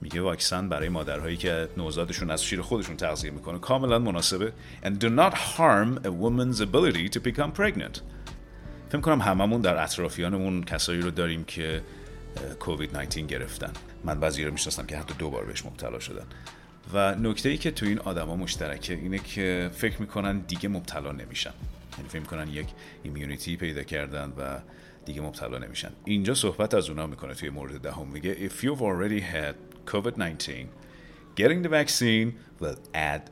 میگه 0.00 0.20
واکسن 0.20 0.68
برای 0.68 0.88
مادرهایی 0.88 1.36
که 1.36 1.68
نوزادشون 1.76 2.30
از 2.30 2.44
شیر 2.44 2.62
خودشون 2.62 2.96
تغذیه 2.96 3.30
می‌کنه 3.30 3.58
کاملا 3.58 3.98
مناسبه. 3.98 4.52
And 4.84 4.88
do 4.88 5.08
not 5.08 5.34
harm 5.34 5.98
a 6.04 6.10
woman's 6.10 6.60
ability 6.60 7.08
to 7.08 7.20
become 7.20 7.60
pregnant. 7.60 8.00
فکر 8.88 9.00
کنم 9.00 9.20
هممون 9.20 9.60
در 9.60 9.82
اطرافیانمون 9.82 10.64
کسایی 10.64 11.00
رو 11.00 11.10
داریم 11.10 11.44
که 11.44 11.82
کووید 12.60 12.96
19 12.96 13.20
گرفتن. 13.20 13.72
من 14.04 14.20
بعضی 14.20 14.44
رو 14.44 14.52
می‌شناسم 14.52 14.86
که 14.86 14.96
حتی 14.96 15.14
دو 15.18 15.30
بار 15.30 15.44
بهش 15.44 15.66
مبتلا 15.66 15.98
شدن. 15.98 16.26
و 16.94 17.14
نکته 17.14 17.48
ای 17.48 17.58
که 17.58 17.70
تو 17.70 17.86
این 17.86 17.98
آدما 17.98 18.36
مشترکه 18.36 18.94
اینه 18.94 19.18
که 19.18 19.70
فکر 19.74 20.00
می‌کنن 20.00 20.38
دیگه 20.38 20.68
مبتلا 20.68 21.12
نمیشن. 21.12 21.52
یعنی 21.98 22.08
فکر 22.08 22.20
می‌کنن 22.20 22.48
یک 22.48 22.66
immunity 23.02 23.56
پیدا 23.56 23.82
کردن 23.82 24.32
و 24.38 24.58
دیگه 25.04 25.20
مبتلا 25.20 25.58
نمیشن. 25.58 25.90
اینجا 26.04 26.34
صحبت 26.34 26.74
از 26.74 26.88
اونا 26.88 27.06
می‌کنه 27.06 27.34
توی 27.34 27.50
مورد 27.50 27.80
دهم. 27.80 28.04
ده 28.04 28.12
میگه 28.12 28.48
if 28.48 28.52
you've 28.52 28.80
already 28.80 29.22
had 29.34 29.69
COVID-19 29.92 30.50
getting 31.36 31.62
the 31.62 31.68
vaccine 31.68 32.28
will 32.60 32.78
add 32.94 33.22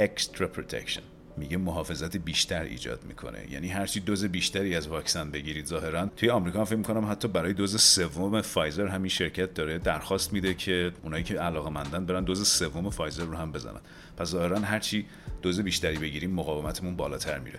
extra 0.00 0.46
protection. 0.56 1.02
میگه 1.36 1.56
محافظت 1.56 2.16
بیشتر 2.16 2.62
ایجاد 2.62 3.04
می‌کنه. 3.04 3.38
یعنی 3.50 3.68
هرچی 3.68 4.00
دوز 4.00 4.24
بیشتری 4.24 4.74
از 4.74 4.88
واکسن 4.88 5.30
بگیرید 5.30 5.66
ظاهرا. 5.66 6.06
توی 6.16 6.30
آمریکا 6.30 6.64
فکر 6.64 6.76
می‌کنم 6.76 7.10
حتی 7.10 7.28
برای 7.28 7.52
دوز 7.52 7.80
سوم 7.80 8.40
فایزر 8.40 8.86
همین 8.86 9.08
شرکت 9.08 9.54
داره 9.54 9.78
درخواست 9.78 10.32
میده 10.32 10.54
که 10.54 10.92
اونایی 11.02 11.24
که 11.24 11.34
علاقه 11.34 11.70
مندن 11.70 12.06
برن 12.06 12.24
دوز 12.24 12.48
سوم 12.48 12.90
فایزر 12.90 13.24
رو 13.24 13.36
هم 13.36 13.52
بزنن. 13.52 13.80
پس 14.16 14.26
ظاهرا 14.26 14.58
هرچی 14.58 15.06
دوز 15.42 15.60
بیشتری 15.60 15.96
بگیریم 15.96 16.30
مقاومتمون 16.30 16.96
بالاتر 16.96 17.38
میره. 17.38 17.58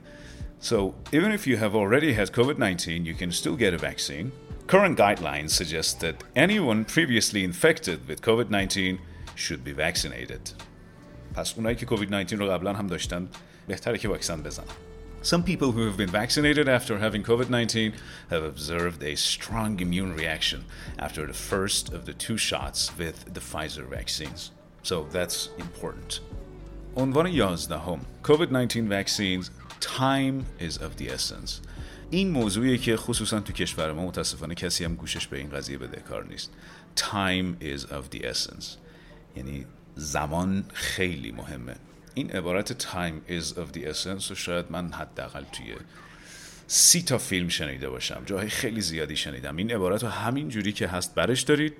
So 0.61 0.75
even 1.13 1.31
if 1.37 1.47
you 1.47 1.55
have 1.57 1.73
already 1.73 2.13
had 2.19 2.33
COVID-19 2.39 3.05
you 3.07 3.15
can 3.21 3.31
still 3.31 3.57
get 3.57 3.73
a 3.73 3.81
vaccine. 3.89 4.31
Current 4.68 4.98
guidelines 4.98 5.50
suggest 5.50 6.00
that 6.00 6.24
anyone 6.34 6.84
previously 6.84 7.44
infected 7.44 8.08
with 8.08 8.22
COVID-19 8.22 8.98
should 9.34 9.62
be 9.64 9.72
vaccinated. 9.72 10.54
پس 11.34 11.54
اونایی 11.56 11.76
که 11.76 11.86
کووید 11.86 12.10
19 12.10 12.36
رو 12.36 12.50
قبلا 12.50 12.72
هم 12.72 12.86
داشتن 12.86 13.28
بهتره 13.68 13.98
که 13.98 14.08
واکسن 14.08 14.42
بزنن. 14.42 14.66
Some 15.22 15.42
people 15.42 15.72
who 15.72 15.86
have 15.86 15.96
been 15.96 16.10
vaccinated 16.10 16.68
after 16.68 16.98
having 16.98 17.22
COVID 17.22 17.48
19 17.48 17.94
have 18.30 18.44
observed 18.44 19.02
a 19.02 19.16
strong 19.16 19.80
immune 19.80 20.14
reaction 20.14 20.64
after 20.98 21.26
the 21.26 21.32
first 21.32 21.94
of 21.94 22.04
the 22.04 22.12
two 22.12 22.36
shots 22.36 22.90
with 22.98 23.32
the 23.32 23.40
Pfizer 23.40 23.88
vaccines. 23.88 24.50
So 24.82 25.04
that's 25.10 25.48
important. 25.58 26.20
عنوان 26.96 27.26
11 27.26 28.00
COVID-19 28.22 28.88
vaccines 28.88 29.50
time 29.80 30.44
is 30.60 30.76
of 30.76 30.96
the 30.98 31.08
essence 31.08 31.60
این 32.11 32.31
موضوعیه 32.31 32.77
که 32.77 32.97
خصوصا 32.97 33.39
تو 33.39 33.53
کشور 33.53 33.91
ما 33.91 34.05
متاسفانه 34.05 34.55
کسی 34.55 34.85
هم 34.85 34.95
گوشش 34.95 35.27
به 35.27 35.37
این 35.37 35.49
قضیه 35.49 35.77
بده 35.77 36.01
کار 36.01 36.25
نیست. 36.25 36.51
Time 36.97 37.63
is 37.63 37.85
of 37.85 38.15
the 38.15 38.21
essence. 38.21 38.65
یعنی 39.35 39.65
زمان 39.95 40.65
خیلی 40.73 41.31
مهمه. 41.31 41.75
این 42.13 42.31
عبارت 42.31 42.83
time 42.83 43.31
is 43.31 43.53
of 43.53 43.77
the 43.77 43.83
essence 43.83 44.31
و 44.31 44.35
شاید 44.35 44.65
من 44.69 44.93
حداقل 44.93 45.43
توی 45.43 45.75
سی 46.67 47.01
تا 47.01 47.17
فیلم 47.17 47.47
شنیده 47.47 47.89
باشم. 47.89 48.21
جاهای 48.25 48.49
خیلی 48.49 48.81
زیادی 48.81 49.15
شنیدم. 49.15 49.57
این 49.57 49.71
عبارت 49.71 50.03
رو 50.03 50.09
همین 50.09 50.49
جوری 50.49 50.71
که 50.71 50.87
هست 50.87 51.15
برش 51.15 51.41
دارید 51.41 51.73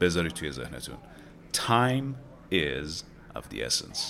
بذارید 0.00 0.32
توی 0.32 0.52
ذهنتون. 0.52 0.96
Time 1.52 2.14
is 2.52 3.04
of 3.36 3.42
the 3.54 3.62
essence. 3.68 4.00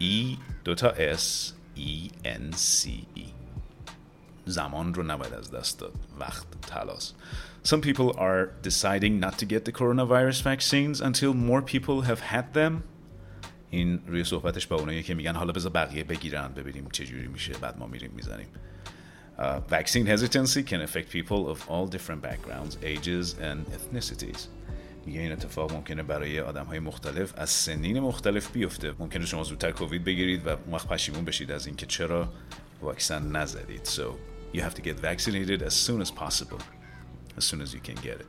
E 0.00 0.38
دوتا 0.64 0.94
S 1.14 1.52
E 1.76 2.10
N 2.24 2.52
C 2.56 2.88
E. 3.16 3.39
زمان 4.50 4.94
رو 4.94 5.02
نباید 5.02 5.34
از 5.34 5.50
دست 5.50 5.80
داد. 5.80 5.92
وقت 6.20 6.46
تلاس 6.60 7.12
Some 7.64 7.82
people 7.82 8.12
are 8.16 8.52
deciding 8.62 9.20
not 9.20 9.38
to 9.38 9.44
get 9.44 9.64
the 9.66 9.72
coronavirus 9.72 10.42
vaccines 10.42 11.00
until 11.00 11.34
more 11.34 11.62
people 11.62 12.00
have 12.02 12.20
had 12.20 12.54
them. 12.54 12.82
این 13.70 14.00
روی 14.06 14.24
صحبتش 14.24 14.66
با 14.66 14.76
اونایی 14.76 15.02
که 15.02 15.14
میگن 15.14 15.34
حالا 15.34 15.52
بذار 15.52 15.72
بقیه 15.72 16.04
بگیرن 16.04 16.48
ببینیم 16.48 16.88
چه 16.92 17.06
جوری 17.06 17.28
میشه 17.28 17.52
بعد 17.52 17.78
ما 17.78 17.86
میریم 17.86 18.10
می‌زنیم. 18.16 18.46
Uh, 19.38 19.42
vaccine 19.70 20.06
hesitancy 20.06 20.62
can 20.62 20.80
affect 20.82 21.08
people 21.10 21.48
of 21.48 21.58
all 21.70 21.86
different 21.86 22.22
backgrounds, 22.22 22.76
ages 22.82 23.34
and 23.40 23.58
ethnicities. 23.74 24.48
میگه 25.06 25.20
این 25.20 25.32
اتفاق 25.32 25.72
ممکنه 25.72 26.02
برای 26.02 26.40
آدم 26.40 26.64
های 26.64 26.78
مختلف 26.78 27.32
از 27.36 27.50
سنین 27.50 28.00
مختلف 28.00 28.50
بیفته. 28.52 28.92
ممکنه 28.98 29.26
شما 29.26 29.42
زودتر 29.42 29.70
کووید 29.70 30.04
بگیرید 30.04 30.46
و 30.46 30.48
اون 30.48 30.74
وقت 30.74 30.88
پشیمون 30.88 31.24
بشید 31.24 31.50
از 31.50 31.66
اینکه 31.66 31.86
چرا 31.86 32.32
واکسن 32.82 33.36
نزدید. 33.36 33.84
So 33.84 34.29
you 34.53 34.61
have 34.61 34.75
to 34.75 34.81
get 34.81 34.99
vaccinated 34.99 35.61
as 35.61 35.73
soon 35.73 36.01
as 36.01 36.11
possible 36.11 36.61
as 37.37 37.43
soon 37.43 37.61
as 37.61 37.73
you 37.73 37.79
can 37.79 37.95
get 37.95 38.19
it 38.19 38.27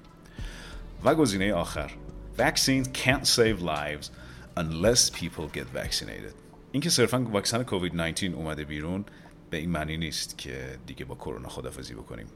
و 1.05 1.15
گزینه 1.15 1.53
آخر 1.53 1.91
vaccines 2.39 2.89
can't 2.89 3.27
save 3.27 3.61
lives 3.61 4.11
unless 4.57 5.11
people 5.11 5.49
get 5.55 5.67
vaccinated 5.75 6.35
اینکه 6.73 6.91
صرفا 6.91 7.19
واکسن 7.19 7.63
کووید 7.63 7.95
19 7.95 8.27
اومده 8.27 8.65
بیرون 8.65 9.05
به 9.51 9.57
این 9.57 9.71
معنی 9.71 9.97
نیست 9.97 10.39
که 10.39 10.79
دیگه 10.87 11.05
با 11.05 11.15
کرونا 11.15 11.49
خدافزی 11.49 11.95
بکنیم 11.95 12.27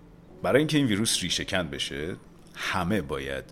برای 0.42 0.58
اینکه 0.58 0.78
این 0.78 0.86
ویروس 0.86 1.22
ریشه 1.22 1.44
کند 1.44 1.70
بشه 1.70 2.16
همه 2.54 3.02
باید 3.02 3.44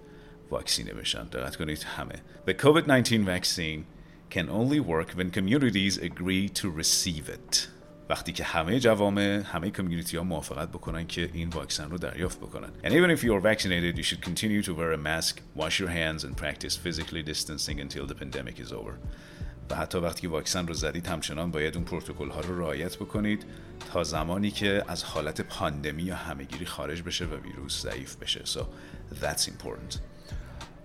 واکسینه 0.50 0.92
بشن 0.92 1.24
دقت 1.24 1.56
کنید 1.56 1.82
همه 1.82 2.14
The 2.46 2.54
COVID-19 2.54 3.26
vaccine 3.26 3.84
can 4.30 4.48
only 4.48 4.80
work 4.80 5.10
when 5.16 5.30
communities 5.30 5.98
agree 5.98 6.48
to 6.60 6.70
receive 6.70 7.28
it 7.28 7.68
وقتی 8.13 8.31
که 8.31 8.43
همه 8.43 8.79
جوامع 8.79 9.41
همه 9.45 9.69
کمیونیتی 9.69 10.17
ها 10.17 10.23
موافقت 10.23 10.69
بکنن 10.69 11.07
که 11.07 11.29
این 11.33 11.49
واکسن 11.49 11.89
رو 11.89 11.97
دریافت 11.97 12.39
بکنن. 12.39 12.69
And 12.83 12.91
even 12.91 13.17
if 13.17 13.23
you 13.23 13.33
are 13.33 13.41
vaccinated 13.41 13.97
you 13.97 14.03
should 14.03 14.21
continue 14.21 14.61
to 14.61 14.73
wear 14.73 14.91
a 14.93 14.97
mask 14.97 15.41
wash 15.55 15.79
your 15.79 15.89
hands 15.89 16.23
and 16.23 16.37
practice 16.37 16.75
physically 16.85 17.23
distancing 17.23 17.79
until 17.79 18.05
the 18.07 18.15
pandemic 18.15 18.59
is 18.59 18.71
over. 18.71 18.93
و 19.69 19.75
حتی 19.75 19.97
وقتی 19.97 20.21
که 20.21 20.27
واکسن 20.27 20.67
رو 20.67 20.73
زدید 20.73 21.07
همچنان 21.07 21.51
باید 21.51 21.75
اون 21.75 21.85
پروتکل 21.85 22.29
ها 22.29 22.41
رو 22.41 22.59
رعایت 22.59 22.95
بکنید 22.95 23.45
تا 23.93 24.03
زمانی 24.03 24.51
که 24.51 24.83
از 24.87 25.03
حالت 25.03 25.41
پاندمی 25.41 26.03
یا 26.03 26.15
همهگیری 26.15 26.65
خارج 26.65 27.01
بشه 27.01 27.25
و 27.25 27.35
ویروس 27.35 27.81
ضعیف 27.81 28.15
بشه. 28.15 28.41
So 28.45 28.61
that's 29.21 29.47
important. 29.47 30.12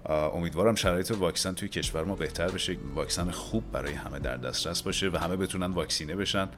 امیدوارم 0.07 0.75
شرایط 0.75 1.11
واکسن 1.11 1.55
توی 1.55 1.69
کشور 1.69 2.05
ما 2.05 2.15
بهتر 2.15 2.51
بشه 2.51 2.77
واکسن 2.95 3.31
خوب 3.31 3.73
برای 3.73 3.93
همه 3.93 4.19
در 4.19 4.37
دسترس 4.37 4.83
باشه 4.83 5.09
و 5.09 5.17
همه 5.17 5.37
بتونن 5.37 5.67
واکسینه 5.67 6.17
بشن. 6.17 6.49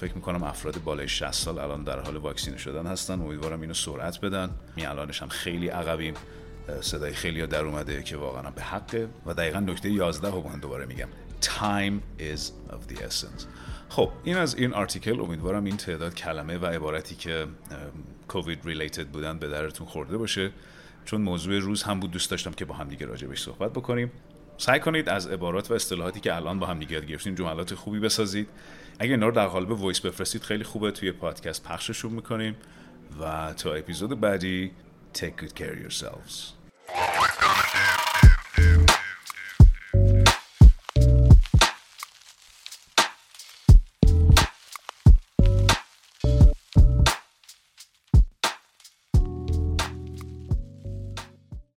فکر 0.00 0.14
می‌کنم 0.14 0.42
افراد 0.42 0.82
بالای 0.84 1.08
60 1.08 1.32
سال 1.32 1.58
الان 1.58 1.84
در 1.84 2.00
حال 2.00 2.16
واکسینه 2.16 2.56
شدن 2.56 2.86
هستن. 2.86 3.20
امیدوارم 3.20 3.60
اینو 3.60 3.74
سرعت 3.74 4.20
بدن. 4.20 4.50
می 4.76 4.86
الانش 4.86 5.22
هم 5.22 5.28
خیلی 5.28 5.68
عقبیم. 5.68 6.14
صدای 6.80 7.12
خیلی 7.12 7.46
در 7.46 7.64
اومده 7.64 8.02
که 8.02 8.16
واقعا 8.16 8.50
به 8.50 8.62
حقه. 8.62 9.08
و 9.26 9.34
دقیقا 9.34 9.60
نکته 9.60 9.90
11 9.90 10.30
رو 10.30 10.48
من 10.48 10.60
دوباره 10.60 10.86
میگم. 10.86 11.08
Time 11.42 12.20
is 12.20 12.40
of 12.72 12.92
the 12.92 12.98
essence. 12.98 13.44
خب 13.88 14.10
این 14.24 14.36
از 14.36 14.54
این 14.54 14.74
article. 14.74 15.20
امیدوارم 15.20 15.64
این 15.64 15.76
تعداد 15.76 16.14
کلمه 16.14 16.58
و 16.58 16.66
عبارتی 16.66 17.14
که 17.14 17.46
COVID 18.28 18.58
related 18.64 19.06
بودن 19.06 19.38
به 19.38 19.48
دردتون 19.48 19.86
خورده 19.86 20.16
باشه. 20.16 20.50
چون 21.04 21.20
موضوع 21.20 21.58
روز 21.58 21.82
هم 21.82 22.00
بود 22.00 22.10
دوست 22.10 22.30
داشتم 22.30 22.50
که 22.50 22.64
با 22.64 22.74
هم 22.74 22.88
دیگه 22.88 23.06
راجبش 23.06 23.42
صحبت 23.42 23.72
بکنیم. 23.72 24.12
سعی 24.58 24.80
کنید 24.80 25.08
از 25.08 25.26
عبارات 25.26 25.70
و 25.70 25.74
اصطلاحاتی 25.74 26.20
که 26.20 26.36
الان 26.36 26.58
با 26.58 26.66
هم 26.66 26.78
دیگه 26.78 26.92
یاد 26.92 27.06
گرفتیم 27.06 27.34
جملات 27.34 27.74
خوبی 27.74 28.00
بسازید. 28.00 28.48
اگر 28.98 29.10
اینا 29.10 29.26
رو 29.26 29.34
در 29.34 29.46
قالب 29.46 29.70
voice 29.70 30.00
بفرستید 30.00 30.42
خیلی 30.42 30.64
خوبه. 30.64 30.90
توی 30.90 31.12
پادکست 31.12 31.64
پخششون 31.64 32.12
می‌کنیم 32.12 32.56
و 33.20 33.52
تا 33.52 33.74
اپیزود 33.74 34.20
بعدی 34.20 34.70
take 35.14 35.42
good 35.42 35.60
care 35.60 35.74
of 35.74 35.90
yourselves. 35.90 36.54